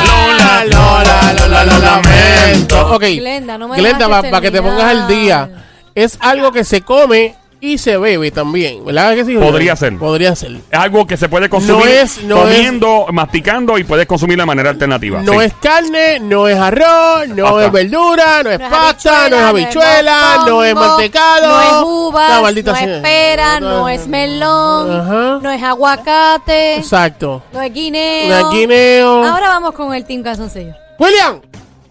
Lola, 0.04 0.64
Lola, 0.64 1.32
Lola, 1.34 1.64
lo 1.64 1.78
lamento. 1.78 2.94
Ok. 2.94 3.02
Glenda, 3.02 3.58
no 3.58 3.68
me 3.68 3.76
Glenda, 3.76 4.08
para 4.08 4.40
que 4.40 4.50
te 4.50 4.62
pongas 4.62 4.84
al 4.84 5.06
día. 5.08 5.48
es 5.94 6.16
algo 6.20 6.50
que 6.52 6.64
se 6.64 6.82
come 6.82 7.36
y 7.60 7.76
se 7.78 7.96
bebe 7.96 8.30
también, 8.30 8.84
¿verdad 8.84 9.14
que 9.16 9.24
sí? 9.24 9.34
Podría 9.36 9.74
ser. 9.74 9.98
Podría 9.98 10.36
ser. 10.36 10.52
Es 10.70 10.78
algo 10.78 11.06
que 11.06 11.16
se 11.16 11.28
puede 11.28 11.48
consumir 11.48 11.84
No 11.84 11.90
es- 11.90 12.22
no 12.22 12.36
comiendo, 12.42 13.06
masticando 13.12 13.76
y 13.78 13.84
puedes 13.84 14.06
consumir 14.06 14.38
de 14.38 14.46
manera 14.46 14.70
alternativa. 14.70 15.20
No 15.22 15.32
Sí. 15.32 15.46
es 15.46 15.54
carne, 15.54 16.20
no 16.20 16.46
es 16.46 16.56
arroz, 16.56 17.26
no 17.28 17.44
Pasta. 17.44 17.66
es 17.66 17.72
verdura, 17.72 18.42
no 18.44 18.50
es 18.50 18.58
No 18.60 18.64
es 18.64 18.70
pasta, 18.70 19.28
no 19.28 19.36
es 19.36 19.42
habichuela, 19.42 20.44
no 20.46 20.62
es 20.64 20.74
mantecado. 20.74 21.82
No 22.12 22.20
es 22.36 22.42
maldita 22.42 22.72
no 22.72 22.78
es 22.78 23.02
pera, 23.02 23.60
no 23.60 23.88
es 23.88 24.06
melón, 24.06 24.90
Ajá. 25.00 25.38
no 25.42 25.50
es 25.50 25.62
aguacate, 25.62 26.76
Exacto. 26.76 27.42
no 27.52 27.60
es 27.60 27.72
guineo. 27.74 28.28
No 28.28 28.38
es 28.50 28.56
guineo. 28.56 29.24
Ahora 29.26 29.48
vamos 29.48 29.72
con 29.72 29.92
el 29.94 30.04
Team 30.04 30.22
Calzoncillo. 30.22 30.74
William, 30.98 31.40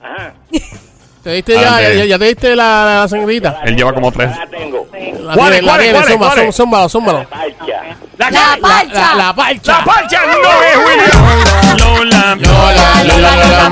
Ajá. 0.02 0.34
¿te 1.24 1.32
diste 1.32 1.54
ya, 1.56 1.82
ya, 1.94 2.06
ya 2.06 2.18
te 2.20 2.26
diste 2.26 2.56
la, 2.56 3.06
sangrita? 3.10 3.62
Él 3.66 3.76
lleva 3.76 3.94
como 3.94 4.12
tres. 4.12 4.30
Ya 4.32 4.46
la 4.46 4.48
tengo. 4.50 4.87
La 4.98 5.34
¿Cuáles, 5.34 5.60
tiene, 5.60 5.92
la 5.92 6.18
cuáles, 6.18 6.56
zumba, 6.56 6.88
zúmbalo, 6.90 6.90
zúmbalo. 6.90 7.20
La, 7.20 8.58
parcha. 8.60 9.16
La, 9.16 9.34
parcha. 9.34 9.78
la 9.78 9.86
parcha 9.86 10.22
no 10.26 10.34
es 10.64 10.78
William. 10.78 11.78
Lola. 11.78 12.36
Lola, 12.36 13.04
Lola. 13.04 13.72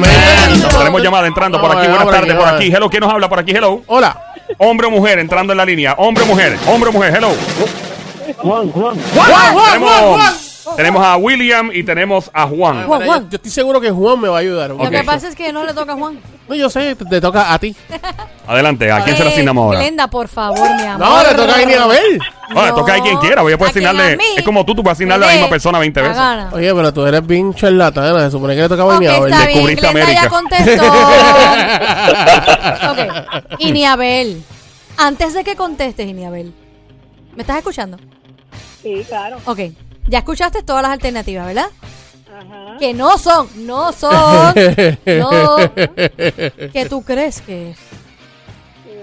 Tenemos 0.78 1.02
llamada 1.02 1.28
entrando 1.28 1.60
por 1.60 1.76
aquí. 1.76 1.88
Buenas 1.88 2.10
tardes 2.10 2.36
por 2.36 2.48
aquí. 2.48 2.66
Hello, 2.68 2.90
¿quién 2.90 3.02
nos 3.02 3.12
habla 3.12 3.28
por 3.28 3.40
aquí? 3.40 3.52
Hello. 3.52 3.82
Hola. 3.88 4.16
Hombre 4.60 4.88
o 4.88 4.92
mujer 4.92 5.20
entrando 5.20 5.54
en 5.54 5.58
la 5.58 5.66
línea. 5.66 5.96
Hombre 5.98 6.24
o 6.24 6.28
mujer. 6.28 6.58
Hombre 6.68 6.90
o 6.90 6.94
mujer. 6.94 7.16
Hello. 7.16 7.30
Juan, 8.38 8.72
Juan, 8.72 8.96
tenemos, 9.14 9.54
Juan, 9.54 9.82
Juan. 9.82 10.45
Tenemos 10.76 11.06
a 11.06 11.16
William 11.18 11.70
y 11.74 11.84
tenemos 11.84 12.30
a 12.34 12.48
Juan. 12.48 12.86
Juan, 12.86 13.06
Juan. 13.06 13.24
Yo, 13.26 13.30
yo 13.30 13.36
estoy 13.38 13.52
seguro 13.52 13.80
que 13.82 13.92
Juan 13.92 14.20
me 14.20 14.28
va 14.28 14.38
a 14.38 14.42
ayudar. 14.42 14.70
Lo 14.72 14.90
que 14.90 15.04
pasa 15.04 15.28
es 15.28 15.36
que 15.36 15.52
no 15.54 15.64
le 15.66 15.74
toca 15.74 15.94
a 15.94 15.96
Juan. 15.96 16.20
No, 16.48 16.54
yo 16.56 16.70
sé, 16.70 16.96
te, 16.96 17.06
te 17.06 17.22
toca 17.22 17.54
a 17.54 17.60
ti. 17.60 17.76
Adelante. 18.48 18.92
¿A 18.92 19.04
quién 19.04 19.18
se 19.18 19.24
le 19.24 19.30
Eh, 19.30 19.34
asignamos 19.34 19.64
ahora? 19.66 19.80
Glenda, 19.80 20.08
por 20.08 20.28
favor, 20.28 20.60
mi 20.76 20.84
amor. 20.84 21.00
No, 21.08 21.24
le 21.24 21.36
toca 21.36 21.56
a 21.56 21.62
Ini 21.64 21.74
a 21.74 21.88
ver. 21.88 22.20
Bueno, 22.54 22.76
toca 22.76 22.94
a 22.96 23.02
quien 23.02 23.18
quiera. 23.18 23.42
Voy 23.42 23.54
a 23.54 23.58
poder 23.58 23.72
asignarle. 23.72 24.18
Es 24.38 24.44
como 24.44 24.64
tú, 24.64 24.76
tú 24.76 24.84
puedes 24.84 24.98
asignarle 24.98 25.26
a 25.26 25.30
la 25.30 25.34
misma 25.34 25.50
persona 25.50 25.80
20 25.80 26.00
la 26.02 26.08
veces. 26.08 26.22
gana. 26.22 26.50
Oye, 26.54 26.74
pero 26.76 26.94
tú 26.94 27.04
eres 27.06 27.26
bien 27.26 27.54
charlatana. 27.56 28.26
Se 28.26 28.32
supone 28.32 28.56
que 28.56 28.62
le 28.62 28.70
tocaba 28.70 28.94
a 28.94 28.98
Ok, 28.98 29.02
Ini 29.04 29.08
a 29.08 29.20
ver. 29.20 29.32
está 29.32 29.46
bien, 29.48 29.66
Descubriste 29.66 29.92
Glenda 29.92 30.12
ya 30.14 30.22
América. 30.22 30.30
contestó. 30.30 30.86
ok. 32.92 33.00
Iniabel, 33.60 34.44
antes 34.98 35.34
de 35.34 35.44
que 35.44 35.56
contestes, 35.56 36.08
Iniabel, 36.08 36.54
¿me 37.36 37.42
estás 37.42 37.58
escuchando? 37.58 37.98
Sí, 38.84 39.04
claro. 39.08 39.38
Ok, 39.46 39.60
ya 40.08 40.20
escuchaste 40.20 40.64
todas 40.64 40.82
las 40.82 40.92
alternativas, 40.92 41.48
¿verdad? 41.48 41.68
Ajá. 42.28 42.78
Que 42.80 42.94
no 42.94 43.18
son, 43.18 43.48
no 43.66 43.92
son, 43.94 44.54
no, 45.06 45.58
que 46.74 46.86
tú 46.90 47.04
crees 47.04 47.42
que 47.42 47.72
es. 47.72 47.78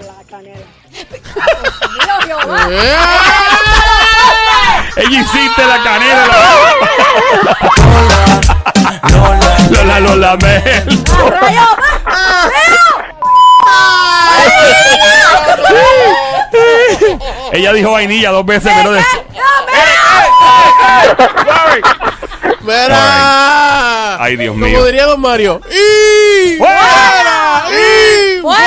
La 0.07 0.25
canela. 0.29 0.61
Mira, 1.93 2.21
Jehová. 2.27 2.69
Ella 4.97 5.19
insiste 5.19 5.67
la 5.67 5.83
canela. 5.83 6.27
Lola, 9.71 10.01
lo 10.01 10.17
lamento. 10.17 11.31
¡Rayo! 11.31 11.63
Ella 17.53 17.73
dijo 17.73 17.93
vainilla 17.93 18.31
dos 18.31 18.45
veces, 18.47 18.73
pero 18.77 18.93
de. 18.93 19.03
Mira. 22.63 24.23
Ay, 24.23 24.37
Dios 24.37 24.53
Como 24.53 24.67
mío. 24.67 24.85
diría 24.85 25.07
don 25.07 25.21
Mario. 25.21 25.61
¡Y! 25.71 26.57
¡Fuera! 26.59 27.65
¡Y! 27.71 28.41
¡Fuera! 28.41 28.63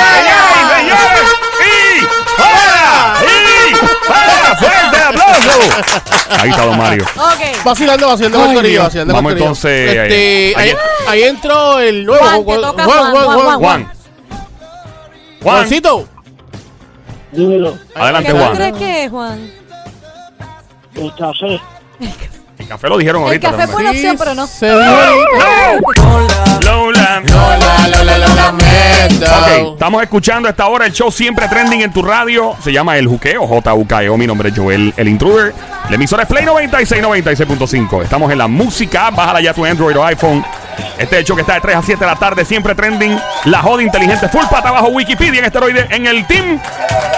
¡Y! 1.60 2.00
¡Fuera! 2.36 3.14
¡Y! 3.22 3.74
¡Fuera! 4.06 4.56
¡Fuerte 4.58 4.96
aplauso! 5.02 5.60
Ahí 6.40 6.50
está 6.50 6.64
Don 6.66 6.76
Mario. 6.78 7.04
Ok. 7.16 7.64
Vacilando, 7.64 8.08
vacilando 8.08 8.60
Ay, 8.60 8.70
Dios. 8.70 8.84
vacilando 8.84 9.14
Vamos 9.14 9.30
corillo. 9.32 9.46
entonces, 9.46 9.90
Este, 9.96 10.54
ahí, 10.56 10.74
ahí 11.08 11.22
entró 11.24 11.78
el 11.78 12.04
nuevo. 12.04 12.24
Juan, 12.24 12.42
Juan, 12.44 12.74
Juan, 12.74 13.12
Juan. 13.14 13.34
Juan. 13.44 13.58
Juan. 13.60 13.92
Juancito. 15.42 16.08
Dímelo, 17.32 17.78
Adelante, 17.94 18.32
¿Qué 18.32 18.38
Juan. 18.38 18.56
crees 18.56 18.72
que 18.76 19.04
es, 19.04 19.10
Juan? 19.10 19.50
el 20.94 21.14
café. 21.14 21.60
El 22.58 22.66
café 22.66 22.88
lo 22.88 22.96
dijeron 22.96 23.20
El 23.22 23.26
ahorita. 23.28 23.50
café 23.50 23.64
hombre. 23.64 23.72
fue 23.74 23.82
una 23.82 23.90
opción, 23.90 24.16
pero 24.18 24.34
no. 24.34 24.48
Lola. 26.64 27.20
Lola, 27.20 27.88
Lola, 27.88 28.18
lo 28.18 28.34
lamento. 28.34 29.26
Ok, 29.26 29.72
estamos 29.74 30.02
escuchando 30.02 30.48
a 30.48 30.50
esta 30.50 30.66
hora 30.66 30.86
el 30.86 30.92
show 30.92 31.10
siempre 31.12 31.48
trending 31.48 31.82
en 31.82 31.92
tu 31.92 32.02
radio. 32.02 32.56
Se 32.64 32.72
llama 32.72 32.96
El 32.96 33.06
Juqueo, 33.06 33.46
J-U-K-E-O. 33.46 34.16
Mi 34.16 34.26
nombre 34.26 34.48
es 34.48 34.58
Joel, 34.58 34.94
el 34.96 35.08
intruder. 35.08 35.52
La 35.88 35.94
emisora 35.96 36.22
es 36.22 36.28
Play 36.28 36.44
96, 36.46 37.02
96.5. 37.02 38.02
Estamos 38.02 38.32
en 38.32 38.38
la 38.38 38.48
música. 38.48 39.10
Bájala 39.10 39.40
ya 39.42 39.52
tu 39.52 39.64
Android 39.64 39.96
o 39.96 40.04
iPhone. 40.04 40.44
Este 40.98 41.18
hecho 41.18 41.34
que 41.34 41.42
está 41.42 41.54
de 41.54 41.60
3 41.60 41.76
a 41.76 41.82
7 41.82 42.00
de 42.04 42.10
la 42.10 42.16
tarde, 42.16 42.44
siempre 42.44 42.74
trending. 42.74 43.18
La 43.44 43.60
joda 43.62 43.82
inteligente, 43.82 44.28
full 44.28 44.44
pata 44.50 44.70
bajo 44.70 44.88
Wikipedia 44.88 45.38
en 45.40 45.44
esteroide. 45.46 45.86
En 45.90 46.06
el 46.06 46.26
Team 46.26 46.58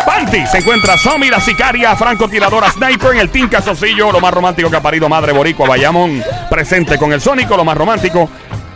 Panty 0.06 0.46
se 0.46 0.58
encuentra 0.58 0.96
Somi, 0.98 1.28
la 1.30 1.40
sicaria, 1.40 1.94
francotiradora, 1.96 2.70
sniper. 2.70 3.12
En 3.12 3.20
el 3.20 3.30
Team 3.30 3.48
Casocillo, 3.48 4.10
lo 4.12 4.20
más 4.20 4.32
romántico 4.34 4.70
que 4.70 4.76
ha 4.76 4.82
parido 4.82 5.08
Madre 5.08 5.32
Boricua, 5.32 5.68
Bayamón. 5.68 6.22
Presente 6.50 6.98
con 6.98 7.12
el 7.12 7.20
Sónico, 7.20 7.56
lo 7.56 7.64
más 7.64 7.76
romántico. 7.76 8.28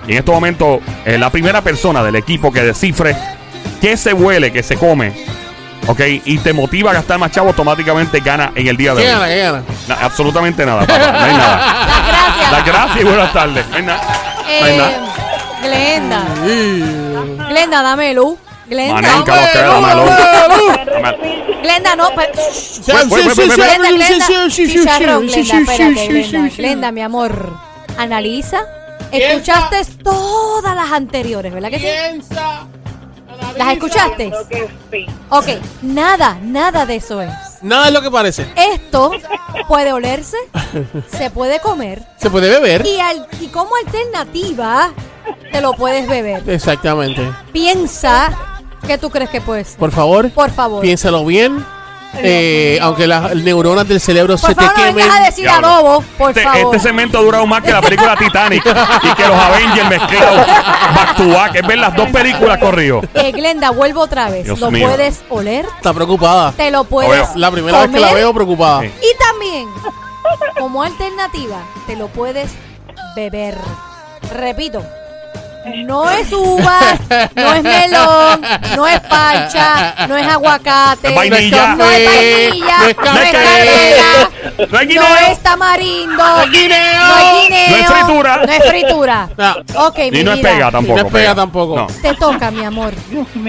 Y 0.07 0.13
en 0.13 0.19
este 0.19 0.31
momento, 0.33 0.81
eh, 1.05 1.17
la 1.19 1.31
primera 1.31 1.61
persona 1.63 2.03
del 2.03 2.17
equipo 2.17 2.53
que 2.53 2.63
descifre 2.63 3.17
qué 3.81 3.97
se 3.97 4.13
huele, 4.13 4.53
que 4.53 4.63
se 4.63 4.77
come, 4.77 5.13
ok, 5.87 6.01
y 6.25 6.39
te 6.39 6.53
motiva 6.53 6.91
a 6.91 6.95
gastar 6.95 7.19
más 7.19 7.31
chavo, 7.31 7.49
automáticamente 7.49 8.21
gana 8.21 8.51
en 8.55 8.67
el 8.67 8.77
día 8.77 8.95
de 8.95 9.03
¿Qué 9.03 9.09
hoy. 9.09 9.13
gana, 9.15 9.27
qué 9.29 9.39
gana? 9.39 9.63
Na- 9.89 9.99
absolutamente 10.03 10.67
nada, 10.67 10.81
papá, 10.81 10.99
no 10.99 11.19
hay 11.25 11.33
nada. 11.35 11.57
Las 11.87 12.07
gracias. 12.09 12.53
Las 12.53 12.65
gracias 12.67 13.01
y 13.01 13.05
buenas 13.05 13.33
tardes. 13.33 13.69
No 13.71 13.77
hay 13.77 13.83
nada. 13.83 14.01
Eh, 14.61 14.77
nada. 14.77 15.01
Glenda. 15.63 16.25
Glenda, 17.49 17.83
dame 17.83 18.15
luz. 18.15 18.39
Glenda. 18.69 18.95
Manenca, 18.95 19.53
que 19.53 19.59
dámelo. 19.59 20.05
Dame- 20.07 21.63
Glenda, 21.63 21.97
no. 21.97 22.11
Glenda, 22.11 22.29
Glenda. 23.91 24.27
Glenda, 24.27 24.27
Glenda. 26.07 26.49
Glenda, 26.57 26.93
mi 26.93 27.03
amor. 27.03 27.53
Analiza. 27.99 28.61
Escuchaste 29.11 29.85
todas 30.03 30.75
las 30.75 30.91
anteriores, 30.91 31.53
¿verdad 31.53 31.69
que 31.71 31.79
sí? 31.79 31.85
Piensa. 31.85 32.67
¿Las 33.57 33.73
escuchaste? 33.75 34.31
Creo 34.31 34.49
que 34.49 34.69
sí. 34.91 35.07
Ok, 35.31 35.47
nada, 35.83 36.39
nada 36.43 36.87
de 36.87 36.97
eso 36.97 37.21
es. 37.21 37.31
Nada 37.63 37.87
es 37.89 37.93
lo 37.93 38.03
que 38.03 38.11
parece. 38.11 38.47
Esto 38.57 39.13
puede 39.69 39.93
olerse, 39.93 40.37
se 41.17 41.31
puede 41.31 41.61
comer 41.61 42.03
Se 42.17 42.29
puede 42.31 42.49
beber. 42.51 42.85
y, 42.87 42.99
al- 42.99 43.27
y 43.41 43.47
como 43.49 43.71
alternativa 43.77 44.93
te 45.53 45.61
lo 45.61 45.73
puedes 45.75 46.09
beber. 46.09 46.43
Exactamente. 46.49 47.31
Piensa 47.53 48.37
qué 48.87 48.99
tú 48.99 49.11
crees 49.11 49.31
que 49.31 49.41
puede 49.41 49.65
ser. 49.65 49.79
Por 49.79 49.93
favor, 49.93 50.31
Por 50.31 50.51
favor. 50.51 50.81
piénsalo 50.83 51.25
bien. 51.25 51.65
Eh, 52.15 52.79
aunque 52.83 53.07
las 53.07 53.35
neuronas 53.37 53.89
del 53.89 53.99
cerebro 54.01 54.37
Por 54.37 54.51
se 54.51 54.55
te 54.55 54.65
no 54.65 54.75
quemen. 54.75 54.95
vengas 54.97 55.21
a 55.21 55.23
decir 55.25 55.45
Diablo. 55.45 55.67
adobo, 55.69 56.05
por 56.19 56.31
Este, 56.31 56.43
favor. 56.43 56.61
este 56.75 56.79
segmento 56.81 57.19
ha 57.19 57.23
durado 57.23 57.47
más 57.47 57.63
que 57.63 57.73
la 57.73 57.81
película 57.81 58.17
Titanic 58.17 58.65
y 58.67 59.15
que 59.15 59.27
los 59.27 59.37
Avengers 59.39 59.89
mezclados 59.89 60.47
back 60.95 61.17
to 61.17 61.29
back. 61.31 61.55
Es 61.55 61.67
ver 61.67 61.79
las 61.79 61.97
dos 61.97 62.09
películas 62.11 62.59
corrido. 62.59 63.01
Eh, 63.15 63.33
Glenda, 63.33 63.71
vuelvo 63.71 64.03
otra 64.03 64.29
vez. 64.29 64.45
Dios 64.45 64.61
lo 64.61 64.71
mío. 64.71 64.89
puedes 64.89 65.23
oler, 65.31 65.65
Está 65.77 65.95
preocupada. 65.95 66.53
te 66.53 66.71
lo 66.71 66.85
puedes 66.85 67.35
La 67.37 67.51
primera 67.51 67.81
vez 67.81 67.91
que 67.91 68.01
la 68.01 68.13
veo 68.13 68.33
preocupada. 68.35 68.83
Sí. 68.83 68.93
Y 69.01 69.19
también, 69.19 69.69
como 70.59 70.83
alternativa, 70.83 71.61
te 71.87 71.97
lo 71.97 72.09
puedes 72.09 72.51
beber. 73.17 73.57
Repito, 74.35 74.85
no 75.85 76.11
es 76.11 76.33
uvas, 76.33 76.99
no 77.35 77.55
es 77.55 77.63
melón, 77.63 78.41
no 78.77 78.87
es 78.87 79.01
pancha, 79.01 80.07
no 80.09 80.17
es 80.17 80.27
aguacate, 80.27 81.09
Es 81.09 81.15
vainilla. 81.15 81.75
no 81.77 81.85
es 81.91 82.05
vainilla, 82.07 82.79
No 82.79 82.87
es 82.89 82.97
no 82.97 83.19
es 83.21 83.31
canela, 83.33 84.31
No 84.71 84.79
hay 84.79 84.87
no 84.87 84.93
guineo. 84.93 85.17
es 85.31 85.39
tamarindo, 85.43 86.17
No 86.17 86.41
es 86.43 86.51
guineo. 86.51 87.07
no 87.07 87.19
es 87.19 87.43
guineo, 87.43 87.69
No 87.71 87.77
es 87.77 87.87
fritura. 87.87 88.37
no 88.47 88.53
es 88.53 88.65
fritura. 88.65 89.29
No. 89.37 89.55
Mi 90.13 90.19
Y 90.19 90.25
no 90.25 90.33
es 90.33 90.41
pega 90.41 90.71
tampoco. 90.71 91.01
no 91.01 91.07
es 91.07 91.13
pega 91.13 91.35
tampoco. 91.35 91.77
No. 91.77 91.87
Te 91.87 92.15
toca, 92.15 92.51
mi 92.51 92.65
amor. 92.65 92.93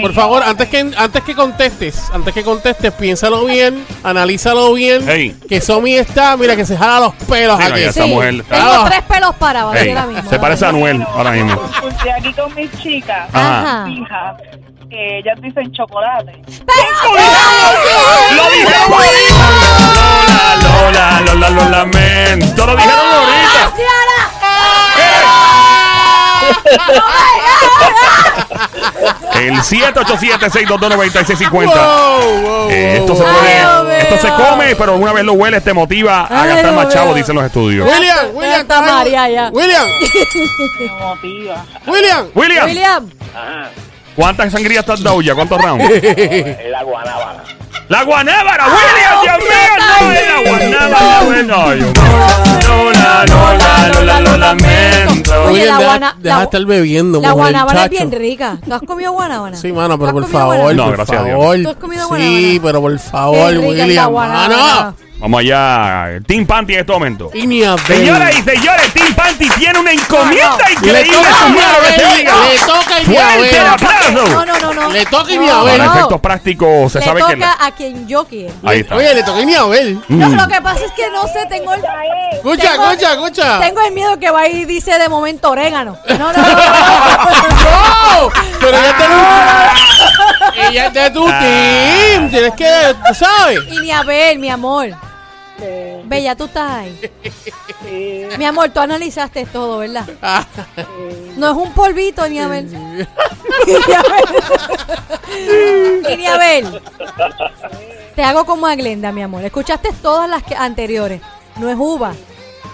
Por 0.02 0.14
favor, 0.14 0.44
antes 0.44 0.70
que 0.70 0.92
antes 0.96 1.24
que 1.24 1.36
contestes, 1.36 2.04
antes 2.14 2.34
que 2.34 2.44
contestes, 2.44 2.92
piénsalo 2.94 3.46
bien, 3.46 3.86
analízalo 4.04 4.74
bien. 4.74 5.04
Que 5.50 5.62
Somi 5.62 5.96
está, 5.96 6.38
mira 6.38 6.56
que 6.56 6.66
se 6.66 6.78
jala 6.78 7.00
los 7.02 7.14
pelos 7.28 7.58
Sí, 7.58 7.64
no, 7.70 7.74
aquí. 7.76 7.84
Esa 7.84 8.04
Sí, 8.04 8.10
mujer- 8.10 8.44
tengo 8.48 8.72
Ah. 8.72 8.86
tres 8.88 9.02
pelos 9.04 9.36
parados 9.36 9.76
Ey, 9.76 9.90
ahora 9.90 10.06
mismo. 10.06 10.30
se 10.30 10.40
parece 10.40 10.66
a 10.66 10.70
Anuel 10.70 11.02
ahora 11.02 11.32
mismo. 11.32 11.62
Estoy 12.06 12.20
aquí 12.20 12.34
con 12.34 12.54
mis 12.54 12.70
chicas, 12.82 13.30
Ajá. 13.32 13.84
Ajá. 13.84 13.90
hijas, 13.90 14.36
que 14.90 15.20
ellas 15.20 15.40
dicen 15.42 15.72
chocolate. 15.72 16.34
¡Lo 18.36 18.50
dijeron 18.50 18.92
ahorita! 18.92 19.48
Lola, 20.62 21.22
Lola, 21.22 21.22
Lola, 21.22 21.50
lo 21.50 21.70
lamento. 21.70 22.66
Lo 22.66 22.76
dijeron 22.76 23.08
ahorita. 23.08 23.72
El 29.34 29.54
787-622-9650. 29.56 31.66
Wow, 31.66 32.42
wow, 32.42 32.70
Eh, 32.70 32.98
esto 33.00 33.16
se 33.16 33.24
wow. 33.24 33.32
puede, 33.34 34.02
esto 34.02 34.18
se 34.18 34.30
come, 34.34 34.76
pero 34.76 34.96
una 34.96 35.12
vez 35.14 35.24
lo 35.26 35.34
hueles 35.34 35.64
te 35.64 35.74
motiva 35.74 36.28
a 36.30 36.44
Ay, 36.44 36.50
gastar 36.50 36.74
más 36.74 36.90
chavo, 36.90 37.08
mío. 37.08 37.16
dicen 37.16 37.36
los 37.36 37.44
estudios. 37.46 37.88
William, 37.88 38.18
William, 38.34 38.62
está 38.62 38.80
¿estás- 38.80 38.92
María 38.94 39.30
ya. 39.30 39.50
William, 39.52 39.88
motiva. 41.00 41.66
William. 41.88 42.28
William, 42.36 42.66
William, 42.68 43.10
Ajá. 43.34 43.70
¿cuántas 44.16 44.52
sangrías 44.52 44.86
te 44.86 44.92
has 44.94 45.02
dado 45.04 45.22
ya? 45.22 45.34
¿Cuántos 45.36 45.60
rounds? 45.62 45.84
La 46.70 46.84
guanábana. 46.84 47.44
¡La 47.90 48.04
guanábara! 48.04 48.66
¡William, 48.66 49.22
Dios 49.24 49.38
mío! 49.40 49.74
¡No, 50.02 50.12
es 50.12 50.72
la 50.72 50.78
guanábara! 50.80 51.22
Mío. 51.76 51.94
Lola, 52.68 53.26
Lola, 53.28 53.90
Lola, 53.94 54.20
lo 54.22 54.38
lamento. 54.38 55.44
Oye, 55.44 55.52
William, 55.52 55.68
la 55.68 55.78
deja, 55.78 55.90
guana- 55.90 56.16
deja 56.20 56.36
la- 56.36 56.38
de 56.40 56.44
estar 56.46 56.66
bebiendo, 56.66 57.22
la 57.22 57.30
mujer, 57.30 57.42
guanábana 57.54 57.84
es 57.86 57.90
bien 57.92 58.12
rica. 58.12 58.58
¿Tú 58.66 58.74
has 58.74 58.82
comido 58.82 59.12
guanábana? 59.12 59.58
Sí, 59.58 59.72
mano, 59.72 59.96
¿Tú 59.98 60.02
pero 60.02 60.14
por 60.14 60.28
favor? 60.28 60.74
No, 60.76 60.86
por 60.86 60.96
gracias 60.96 61.20
a 61.22 61.24
Dios. 61.24 61.38
favor. 61.38 61.58
¿Tú 61.62 61.70
has 61.70 61.76
comido 61.76 62.04
Sí, 62.04 62.08
guanábana? 62.10 62.60
pero 62.64 62.82
por 62.82 63.00
favor, 63.00 63.58
William, 63.58 64.10
guanábana. 64.12 64.58
mano. 64.58 64.96
Vamos 65.24 65.40
allá. 65.40 66.20
Team 66.28 66.46
Panty 66.46 66.74
en 66.74 66.80
este 66.82 66.92
momento. 66.92 67.32
Y 67.34 67.48
ver. 67.48 67.80
Señoras 67.88 68.38
y 68.38 68.42
señores, 68.42 68.94
Team 68.94 69.14
Panty 69.16 69.50
tiene 69.52 69.80
una 69.80 69.94
encomienda 69.94 70.50
No, 70.50 70.58
no. 70.58 70.70
increíble. 70.70 71.04
Le 71.06 71.06
toca 71.16 71.30
manos, 71.30 71.52
Niabel, 71.54 71.94
que 71.94 72.02
se 72.02 72.24
le 72.54 72.60
toca 72.60 72.96
a 72.98 73.02
¡Fuerte 73.02 73.08
el 73.08 73.52
Niabel. 73.54 73.68
aplauso! 73.68 74.28
No, 74.28 74.46
no, 74.46 74.60
no, 74.60 74.74
no. 74.74 74.90
Le 74.92 75.06
toca 75.06 75.32
y 75.32 75.38
ni 75.38 75.46
No, 75.48 75.54
a 75.62 75.64
ver. 75.64 75.78
Para 75.78 75.86
no. 75.86 75.94
efectos 75.96 76.20
prácticos, 76.20 76.92
se 76.92 77.00
Le 77.00 77.06
sabe 77.06 77.22
que... 77.26 77.34
toca 77.36 77.58
a 77.66 77.72
quien 77.72 78.06
yo 78.06 78.26
quiera. 78.26 78.54
Ahí 78.66 78.82
está. 78.82 78.96
Oye, 78.98 79.14
le 79.16 79.24
toca 79.24 79.46
ni 79.46 79.56
a 79.56 79.64
ver. 79.64 79.96
No, 80.10 80.28
Mm. 80.28 80.36
lo 80.36 80.48
que 80.50 80.62
pasa 80.62 80.84
es 80.84 80.92
que 80.92 81.10
no 81.10 81.24
sé, 81.24 81.46
tengo 81.50 81.74
el, 81.74 81.82
Escucha, 82.34 82.72
Tengo- 82.74 82.92
escucha, 82.92 83.14
escucha. 83.14 83.60
tengo 83.62 83.80
el 83.82 83.94
miedo 83.94 84.20
que 84.20 84.30
va 84.30 84.46
y 84.50 84.66
dice 84.66 85.00
de 85.00 85.08
momento 85.08 85.52
orégano. 85.52 85.98
No, 86.10 86.18
no, 86.18 86.34
no. 86.34 86.34
no, 86.34 86.44
no. 86.44 86.54
¡No! 88.24 88.30
Pero 88.60 88.78
de 88.78 88.90
tu... 88.94 90.64
Ella 90.70 90.88
es 90.88 90.94
de 90.94 91.10
tu 91.12 91.26
Ah. 91.30 91.40
team. 91.40 92.30
Tienes 92.30 92.54
que, 92.56 92.96
tú 93.08 93.14
¿sabes? 93.16 93.60
Y 93.72 93.78
ni 93.80 93.92
a 93.92 94.04
ver, 94.04 94.38
mi 94.38 94.50
amor. 94.50 94.90
Bella, 96.06 96.36
tú 96.36 96.46
estás 96.46 96.72
ahí. 96.72 97.00
Mi 98.38 98.46
amor, 98.46 98.70
tú 98.70 98.80
analizaste 98.80 99.46
todo, 99.46 99.80
¿verdad? 99.80 100.06
Ah, 100.22 100.46
No 101.38 101.48
es 101.52 101.56
un 101.68 101.74
polvito, 101.74 102.28
ni 102.28 102.40
a 102.40 102.48
ver. 102.48 102.66
Ni 102.66 102.74
a 103.94 104.02
ver. 104.02 104.26
Y 106.12 106.18
ni 106.18 106.26
a 106.28 106.38
ver. 106.38 106.82
Te 108.16 108.24
hago 108.24 108.46
como 108.46 108.68
a 108.68 108.76
Glenda, 108.76 109.12
mi 109.12 109.22
amor. 109.22 109.44
Escuchaste 109.44 109.90
todas 110.02 110.30
las 110.30 110.44
que- 110.44 110.56
anteriores. 110.56 111.22
No 111.58 111.70
es 111.70 111.76
uva. 111.80 112.14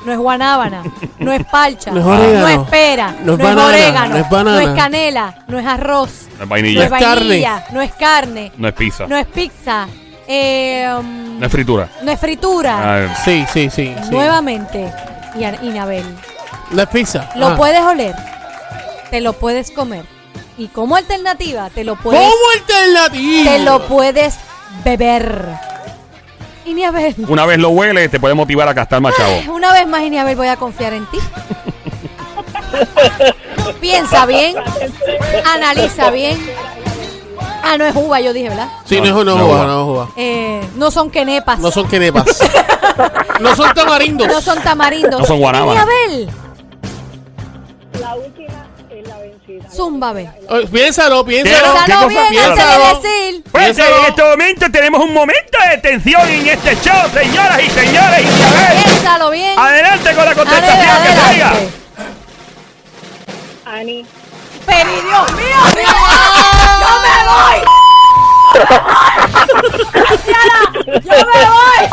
No 0.05 0.13
es 0.13 0.17
guanábana, 0.17 0.81
no 1.19 1.33
es 1.33 1.43
palcha, 1.45 1.91
No 1.91 1.99
es 1.99 2.05
orégano, 2.05 2.39
no 2.39 2.47
es 2.63 2.69
pera, 2.69 3.15
no 3.21 3.33
es 3.33 3.37
banana, 3.37 3.65
orégano, 3.67 4.09
no 4.11 4.15
es 4.15 4.29
banana. 4.29 4.61
no 4.63 4.69
es 4.69 4.81
canela, 4.81 5.43
no 5.49 5.59
es 5.59 5.65
arroz, 5.65 6.09
No 6.37 6.43
es 6.43 6.49
vainilla. 6.49 6.87
No 6.89 6.95
es 6.95 7.01
carne. 7.03 7.45
no 7.73 7.81
es 7.81 7.91
carne, 7.95 8.51
No 8.55 8.67
es 8.69 8.73
pizza. 8.75 9.07
no 9.07 9.17
es 9.17 9.25
pizza, 9.27 9.89
eh, 10.31 10.87
um, 10.97 11.39
No 11.39 11.45
es 11.45 11.51
fritura. 11.51 11.89
no 12.03 12.11
es 12.11 12.19
fritura. 12.19 12.77
Ah, 13.07 13.15
sí, 13.25 13.45
sí, 13.51 13.69
sí. 13.69 13.95
sí. 14.03 14.11
Nuevamente, 14.11 14.91
Inabel, 15.63 16.03
La 16.71 16.85
pizza. 16.85 17.29
lo 17.35 17.47
Ah. 17.49 17.55
puedes 17.57 17.81
oler, 17.81 18.15
te 19.09 19.21
lo 19.21 19.33
puedes 19.33 19.71
comer. 19.71 20.05
Y 20.57 20.67
como 20.67 20.95
alternativa, 20.97 21.69
te 21.69 21.83
lo 21.83 21.95
puedes, 21.95 22.21
¿Cómo 22.21 22.35
alternativa? 22.53 23.51
te 23.51 23.59
lo 23.63 23.87
puedes 23.87 24.35
beber. 24.83 25.45
Inabel, 26.65 27.15
Una 27.27 27.45
vez 27.47 27.57
lo 27.57 27.69
huele, 27.69 28.07
te 28.09 28.19
puede 28.19 28.35
motivar 28.35 28.67
a 28.67 28.73
gastar 28.73 29.01
más 29.01 29.15
chavo. 29.15 29.53
una 29.55 29.73
vez 29.73 29.87
más, 29.87 30.03
Inabel, 30.03 30.35
voy 30.35 30.49
a 30.49 30.57
confiar 30.57 30.93
en 30.93 31.05
ti. 31.07 31.17
Piensa 33.81 34.25
bien, 34.25 34.55
analiza 35.53 36.11
bien. 36.11 36.37
Ah, 37.63 37.77
no 37.77 37.85
es 37.85 37.95
uva, 37.95 38.19
yo 38.19 38.33
dije, 38.33 38.49
¿verdad? 38.49 38.69
Sí, 38.85 38.99
no 38.99 39.05
es 39.07 39.11
una 39.11 39.35
No, 39.35 39.45
uva, 39.45 39.55
uva. 39.55 39.65
no 39.65 39.81
es 39.81 39.87
uva. 39.87 40.09
Eh, 40.15 40.61
no 40.75 40.91
son 40.91 41.09
quenepas. 41.11 41.59
No 41.59 41.71
son 41.71 41.87
quenepas. 41.87 42.25
no 43.39 43.55
son 43.55 43.73
tamarindos. 43.73 44.27
No 44.27 44.41
son 44.41 44.61
tamarindos. 44.63 45.19
No 45.21 45.25
son 45.25 45.39
guanábanas. 45.39 45.83
Inabel, 45.85 46.29
La 48.01 48.15
última 48.15 48.65
es 48.89 49.07
la 49.07 49.17
vencida. 49.19 49.69
zumba, 49.69 50.13
ve. 50.13 50.29
Piénsalo, 50.71 51.23
piénsalo. 51.25 51.73
¿Qué 51.85 51.85
Piénsalo 51.85 52.07
cosa? 52.07 52.29
bien 52.29 52.43
antes 52.43 52.65
Piénsalo. 52.65 52.83
de 53.01 53.07
decir. 53.09 53.43
Pues 53.51 53.63
Piénsalo. 53.65 53.97
en 53.99 54.05
este 54.05 54.23
momento 54.23 54.65
tenemos 54.71 55.01
un 55.03 55.13
momento 55.13 55.57
de 55.69 55.77
tensión 55.77 56.29
en 56.29 56.47
este 56.47 56.75
show, 56.81 57.09
señoras 57.13 57.61
y 57.63 57.69
señores. 57.69 58.21
Piénsalo 58.83 59.29
bien. 59.31 59.57
adelante 59.59 60.15
con 60.15 60.25
la 60.25 60.35
contestación 60.35 60.89
Adelante, 60.89 61.07
que 61.09 61.13
traiga. 61.19 61.53
Ani, 63.65 64.05
Pero 64.69 64.89
Dios 64.91 65.31
mío, 65.33 65.59
mío. 65.75 65.93
¡Yo 66.79 66.91
me 67.03 67.15
voy! 67.29 67.57
Graciela, 69.93 70.59
¡Yo 70.85 71.15
me 71.27 71.41
voy! 71.49 71.83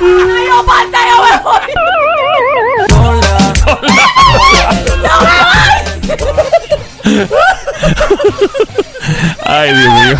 ¡Ay, 0.00 0.46
yo 0.46 0.58
falta, 0.64 0.98
yo 1.08 1.16
me 1.22 1.32
voy! 1.42 1.60
Ay, 9.44 9.72
Dios 9.74 9.92
mío. 9.94 10.16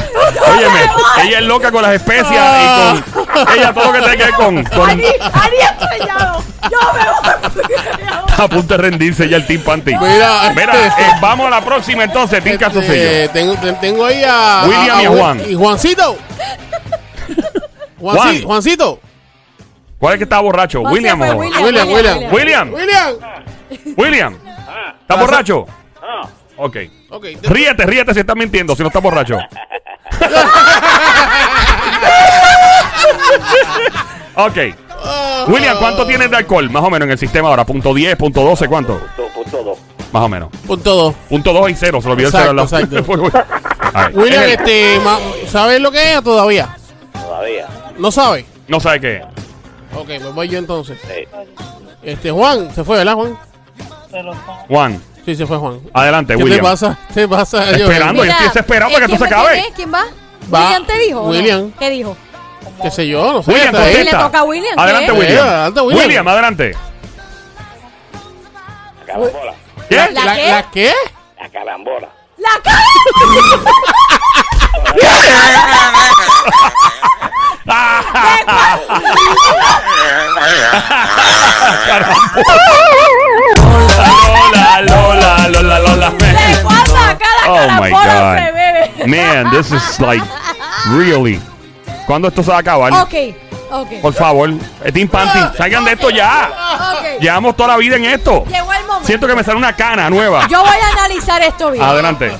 Óyeme, 0.46 0.90
ella 1.22 1.38
es 1.38 1.44
loca 1.44 1.70
con 1.70 1.82
las 1.82 1.92
especias 1.94 2.26
y 2.32 2.66
con. 2.76 3.48
Ella 3.54 3.72
todo 3.72 3.84
lo 3.84 3.92
que 3.92 3.98
tiene 4.00 4.16
que 4.16 4.24
ver 4.24 4.34
con. 4.34 4.64
con 4.64 4.90
¡Ani, 4.90 5.04
Ani 5.04 5.56
estrellado! 5.56 6.42
¡Yo 6.70 6.78
me 6.94 7.04
voy! 7.10 8.07
A 8.38 8.48
punto 8.48 8.76
de 8.76 8.82
rendirse 8.82 9.28
ya 9.28 9.36
el 9.36 9.46
Team 9.46 9.62
Panty. 9.62 9.92
Mira, 9.94 10.52
Mira, 10.54 10.72
este- 10.86 11.02
eh, 11.02 11.10
vamos 11.20 11.46
a 11.46 11.50
la 11.50 11.60
próxima 11.64 12.04
entonces, 12.04 12.42
Team. 12.42 12.58
Eh, 12.60 13.28
tengo, 13.32 13.54
te- 13.56 13.72
tengo 13.74 14.04
ahí 14.04 14.22
a. 14.26 14.62
William 14.66 15.00
y 15.00 15.04
a 15.04 15.08
Juan. 15.10 15.42
Y 15.50 15.54
Juancito. 15.54 16.16
Juanci- 18.00 18.16
Juan. 18.16 18.42
Juancito. 18.42 19.00
¿Cuál 19.98 20.14
es 20.14 20.18
que 20.18 20.24
está 20.24 20.38
borracho? 20.40 20.80
Juan 20.82 20.92
¿William 20.92 21.20
William. 21.20 21.38
William, 21.64 21.88
William. 21.88 22.18
William. 22.32 22.72
William. 22.72 23.14
William. 23.96 24.36
Ah, 24.68 24.94
¿Está 25.00 25.16
borracho? 25.16 25.66
ah. 26.00 26.28
Ok. 26.56 26.76
Ok. 27.10 27.26
Ríete, 27.42 27.84
ríete 27.86 28.14
si 28.14 28.20
estás 28.20 28.36
mintiendo, 28.36 28.74
si 28.76 28.82
no 28.82 28.88
estás 28.88 29.02
borracho. 29.02 29.38
ok. 34.36 34.58
William, 35.46 35.76
¿cuánto 35.78 36.06
tienes 36.06 36.30
de 36.30 36.36
alcohol? 36.36 36.68
Más 36.70 36.82
o 36.82 36.90
menos 36.90 37.06
en 37.06 37.12
el 37.12 37.18
sistema 37.18 37.48
ahora. 37.48 37.64
Punto 37.64 37.94
10, 37.94 38.16
punto 38.16 38.42
12, 38.42 38.68
¿cuánto? 38.68 38.98
Punto, 38.98 39.32
punto 39.34 39.62
dos. 39.64 39.78
Más 40.12 40.22
o 40.22 40.28
menos. 40.28 40.48
Punto 40.66 40.94
dos. 40.94 41.14
Punto 41.28 41.52
2 41.52 41.70
y 41.70 41.74
0, 41.74 42.00
se 42.00 42.06
lo 42.08 42.12
olvidó 42.14 42.28
el 42.28 42.32
cero 42.32 42.52
Exacto, 42.62 42.96
al 42.96 43.02
lado. 43.02 43.22
exacto. 43.22 44.14
William, 44.20 44.42
eh, 44.44 44.52
este, 44.54 45.00
ma- 45.04 45.18
¿sabes 45.48 45.80
lo 45.80 45.90
que 45.90 46.12
es 46.12 46.18
o 46.18 46.22
todavía? 46.22 46.74
Todavía. 47.12 47.66
¿No 47.98 48.10
sabe? 48.10 48.46
No 48.68 48.80
sabe 48.80 49.00
qué 49.00 49.16
es. 49.16 49.22
Ok, 49.94 50.06
pues 50.06 50.34
voy 50.34 50.48
yo 50.48 50.58
entonces. 50.58 50.98
Sí. 51.02 51.24
Este, 52.02 52.30
Juan, 52.30 52.74
se 52.74 52.84
fue, 52.84 52.96
¿verdad, 52.98 53.14
Juan? 53.14 53.38
Juan, 54.68 55.02
Sí, 55.26 55.36
se 55.36 55.46
fue 55.46 55.58
Juan. 55.58 55.80
adelante, 55.92 56.34
¿Qué 56.36 56.42
William. 56.42 56.60
te 56.60 56.64
pasa? 56.64 56.98
¿Qué 57.08 57.14
te 57.14 57.28
pasa? 57.28 57.70
Esperando. 57.70 58.24
yo 58.24 58.30
estoy 58.30 58.46
desesperado 58.46 58.92
para 58.92 59.06
que 59.06 59.12
¿quién 59.12 59.22
esto 59.22 59.28
se 59.28 59.34
va- 59.34 59.40
acabe. 59.42 59.54
¿Quién 59.60 59.66
es? 59.68 59.74
¿Quién 59.74 59.92
va? 59.92 60.04
Va 60.54 60.64
¿William 60.64 60.86
te 60.86 60.98
dijo? 60.98 61.20
o 61.20 61.24
no? 61.24 61.28
William. 61.30 61.70
¿Qué 61.78 61.90
dijo? 61.90 62.16
¿Qué 62.82 62.90
sé 62.90 63.06
yo? 63.08 63.32
No 63.32 63.42
sé. 63.42 63.52
William, 63.52 63.74
le 63.74 64.04
toca 64.10 64.38
a 64.38 64.44
William, 64.44 64.74
¿qué? 64.76 64.82
Adelante, 64.82 65.06
Eh, 65.12 65.12
William. 65.18 65.46
adelante, 65.48 65.80
William. 65.80 66.06
William, 66.06 66.28
adelante. 66.28 66.74
La 69.00 69.06
carambola. 69.14 69.54
¿Qué? 69.88 69.96
La- 69.96 70.10
¿La, 70.24 70.34
qué? 70.36 70.48
la 70.50 70.62
qué? 70.70 70.92
La 71.40 71.48
carambola. 71.48 72.08
¡La 72.36 72.50
cara! 72.62 73.88
Lola, 84.82 84.82
Lola, 84.82 85.48
Lola, 85.48 85.78
Lola. 85.80 86.10
¿De 86.10 86.62
cuándo 86.62 86.96
acá 86.96 87.26
la 87.44 87.52
Oh 87.52 87.68
my 87.80 87.90
carambola 87.90 88.50
God. 88.98 89.06
Man, 89.06 89.50
this 89.50 89.72
is 89.72 90.00
like 90.00 90.22
really. 90.90 91.40
¿Cuándo 92.08 92.28
esto 92.28 92.42
se 92.42 92.50
va 92.50 92.56
a 92.56 92.60
acabar? 92.60 92.90
Ok, 92.94 93.14
ok. 93.70 94.00
Por 94.00 94.14
favor, 94.14 94.50
Team 94.94 95.08
Panty, 95.08 95.58
salgan 95.58 95.84
de 95.84 95.92
esto 95.92 96.08
ya. 96.08 96.50
Llevamos 97.20 97.54
toda 97.54 97.68
la 97.68 97.76
vida 97.76 97.96
en 97.96 98.06
esto. 98.06 98.46
Llegó 98.46 98.72
el 98.72 98.86
momento. 98.86 99.06
Siento 99.06 99.26
que 99.26 99.34
me 99.34 99.44
sale 99.44 99.58
una 99.58 99.76
cana 99.76 100.08
nueva. 100.08 100.48
Yo 100.48 100.58
voy 100.58 100.70
a 100.70 100.88
analizar 100.88 101.42
esto 101.42 101.70
bien. 101.70 101.84
Adelante. 101.84 102.32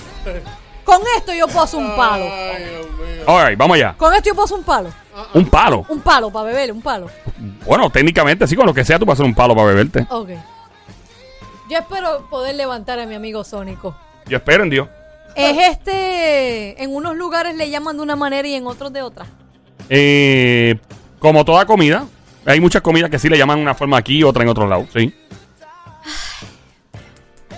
Con 0.84 1.02
esto 1.18 1.34
yo 1.34 1.46
puedo 1.48 1.64
hacer 1.64 1.80
un 1.80 1.94
palo. 1.94 2.24
Ay, 2.24 2.64
Dios 2.64 2.86
mío. 2.92 3.24
All 3.26 3.46
right, 3.46 3.58
vamos 3.58 3.74
allá. 3.74 3.94
Con 3.98 4.14
esto 4.14 4.30
yo 4.30 4.34
puedo 4.34 4.46
hacer 4.46 4.56
un 4.56 4.64
palo. 4.64 4.90
Un 5.34 5.44
palo. 5.44 5.84
Un 5.90 6.00
palo 6.00 6.30
para 6.30 6.46
beber, 6.46 6.72
un 6.72 6.80
palo. 6.80 7.10
Bueno, 7.66 7.90
técnicamente 7.90 8.46
sí, 8.46 8.56
con 8.56 8.64
lo 8.64 8.72
que 8.72 8.86
sea 8.86 8.98
tú 8.98 9.04
vas 9.04 9.12
a 9.12 9.16
hacer 9.16 9.26
un 9.26 9.34
palo 9.34 9.54
para 9.54 9.66
beberte. 9.66 10.06
Ok. 10.08 10.30
Yo 11.68 11.78
espero 11.78 12.26
poder 12.30 12.54
levantar 12.54 12.98
a 13.00 13.04
mi 13.04 13.14
amigo 13.14 13.44
Sónico. 13.44 13.94
Yo 14.24 14.38
espero 14.38 14.62
en 14.62 14.70
Dios. 14.70 14.88
Es 15.34 15.58
este. 15.72 16.82
En 16.82 16.96
unos 16.96 17.16
lugares 17.16 17.54
le 17.54 17.68
llaman 17.68 17.98
de 17.98 18.02
una 18.02 18.16
manera 18.16 18.48
y 18.48 18.54
en 18.54 18.66
otros 18.66 18.94
de 18.94 19.02
otra. 19.02 19.26
Eh, 19.90 20.76
como 21.18 21.44
toda 21.44 21.66
comida, 21.66 22.06
hay 22.44 22.60
muchas 22.60 22.82
comidas 22.82 23.10
que 23.10 23.18
sí 23.18 23.28
le 23.28 23.38
llaman 23.38 23.58
una 23.58 23.74
forma 23.74 23.96
aquí 23.96 24.18
y 24.18 24.22
otra 24.22 24.42
en 24.42 24.48
otro 24.48 24.66
lado, 24.66 24.86
sí. 24.92 25.14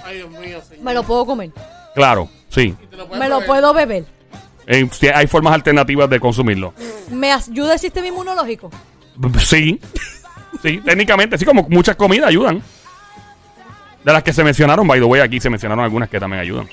Ay, 0.05 0.17
Dios 0.17 0.31
mío, 0.31 0.61
señor. 0.67 0.85
Me 0.85 0.95
lo 0.95 1.03
puedo 1.03 1.27
comer. 1.27 1.51
Claro, 1.95 2.29
sí. 2.49 2.75
Lo 2.93 3.07
Me 3.09 3.29
lo 3.29 3.37
beber. 3.37 3.47
puedo 3.47 3.75
beber. 3.75 4.05
Eh, 4.67 4.89
sí, 4.93 5.09
hay 5.09 5.27
formas 5.27 5.53
alternativas 5.55 6.09
de 6.09 6.21
consumirlo. 6.21 6.73
¿Me 7.11 7.33
ayuda 7.33 7.75
el 7.75 7.79
sistema 7.79 8.07
inmunológico? 8.09 8.71
Sí. 9.39 9.81
Sí, 10.63 10.79
técnicamente, 10.85 11.39
sí, 11.39 11.45
como 11.47 11.63
muchas 11.71 11.95
comidas 11.97 12.29
ayudan. 12.29 12.61
De 14.05 14.13
las 14.13 14.23
que 14.23 14.33
se 14.33 14.43
mencionaron, 14.45 14.87
by 14.87 14.99
the 14.99 15.07
way, 15.07 15.21
aquí 15.23 15.41
se 15.41 15.49
mencionaron 15.49 15.83
algunas 15.85 16.11
que 16.11 16.19
también 16.21 16.43
ayudan. 16.43 16.69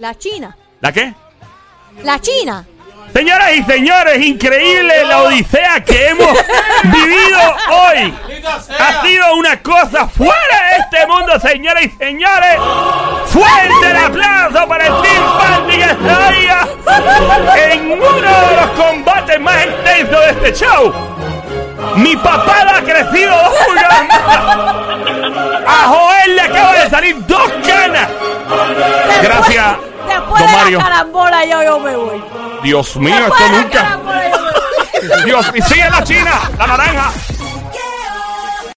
La 0.00 0.16
China. 0.18 0.56
¿La 0.80 0.90
qué? 0.90 1.14
La 2.02 2.18
China. 2.18 2.66
Señoras 3.12 3.52
y 3.54 3.62
señores, 3.64 4.24
increíble 4.24 5.04
la 5.04 5.22
odisea 5.22 5.84
que 5.84 6.08
hemos 6.08 6.32
vivido 6.84 7.38
hoy. 7.70 8.14
Ha 8.78 9.02
sido 9.02 9.34
una 9.34 9.60
cosa 9.62 10.08
fuera 10.08 10.62
de 10.70 10.76
este 10.78 11.06
mundo, 11.06 11.38
señoras 11.40 11.84
y 11.84 11.90
señores. 11.90 12.56
Fuerte 13.26 13.90
el 13.90 13.96
aplauso 13.96 14.66
para 14.66 14.86
el 14.86 15.02
Team 15.02 15.24
Panty 15.38 15.76
que 15.76 15.84
está 15.84 16.28
ahí 16.28 16.48
en 17.72 17.92
uno 17.92 18.06
de 18.08 18.56
los 18.56 18.70
combates 18.76 19.40
más 19.40 19.66
intensos 19.66 20.20
de 20.20 20.30
este 20.30 20.64
show. 20.64 20.92
Mi 21.96 22.16
papá 22.16 22.64
ha 22.76 22.80
crecido 22.82 23.30
dos 23.36 23.54
pulgadas. 23.66 24.06
A 25.66 25.86
Joel 25.86 26.36
le 26.36 26.42
acaba 26.42 26.72
de 26.72 26.90
salir 26.90 27.26
dos 27.26 27.52
canas. 27.66 28.08
Gracias, 29.22 29.76
Después 30.20 30.46
de 30.46 30.52
Mario. 30.56 30.78
la 30.78 30.84
carambola 30.84 31.44
yo, 31.44 31.62
yo 31.62 31.78
me 31.80 31.96
voy. 31.96 32.22
Dios 32.62 32.96
mío, 32.96 33.14
Después 33.16 33.40
esto 33.40 33.44
de 33.44 33.56
la 33.56 33.62
nunca. 33.62 33.82
carambola 33.82 34.22
yo 34.30 34.40
me 34.40 34.50
voy. 35.12 35.24
Dios, 35.24 35.46
y 35.54 35.62
sigue 35.62 35.90
la 35.90 36.04
China, 36.04 36.30
la 36.58 36.66
naranja. 36.66 37.10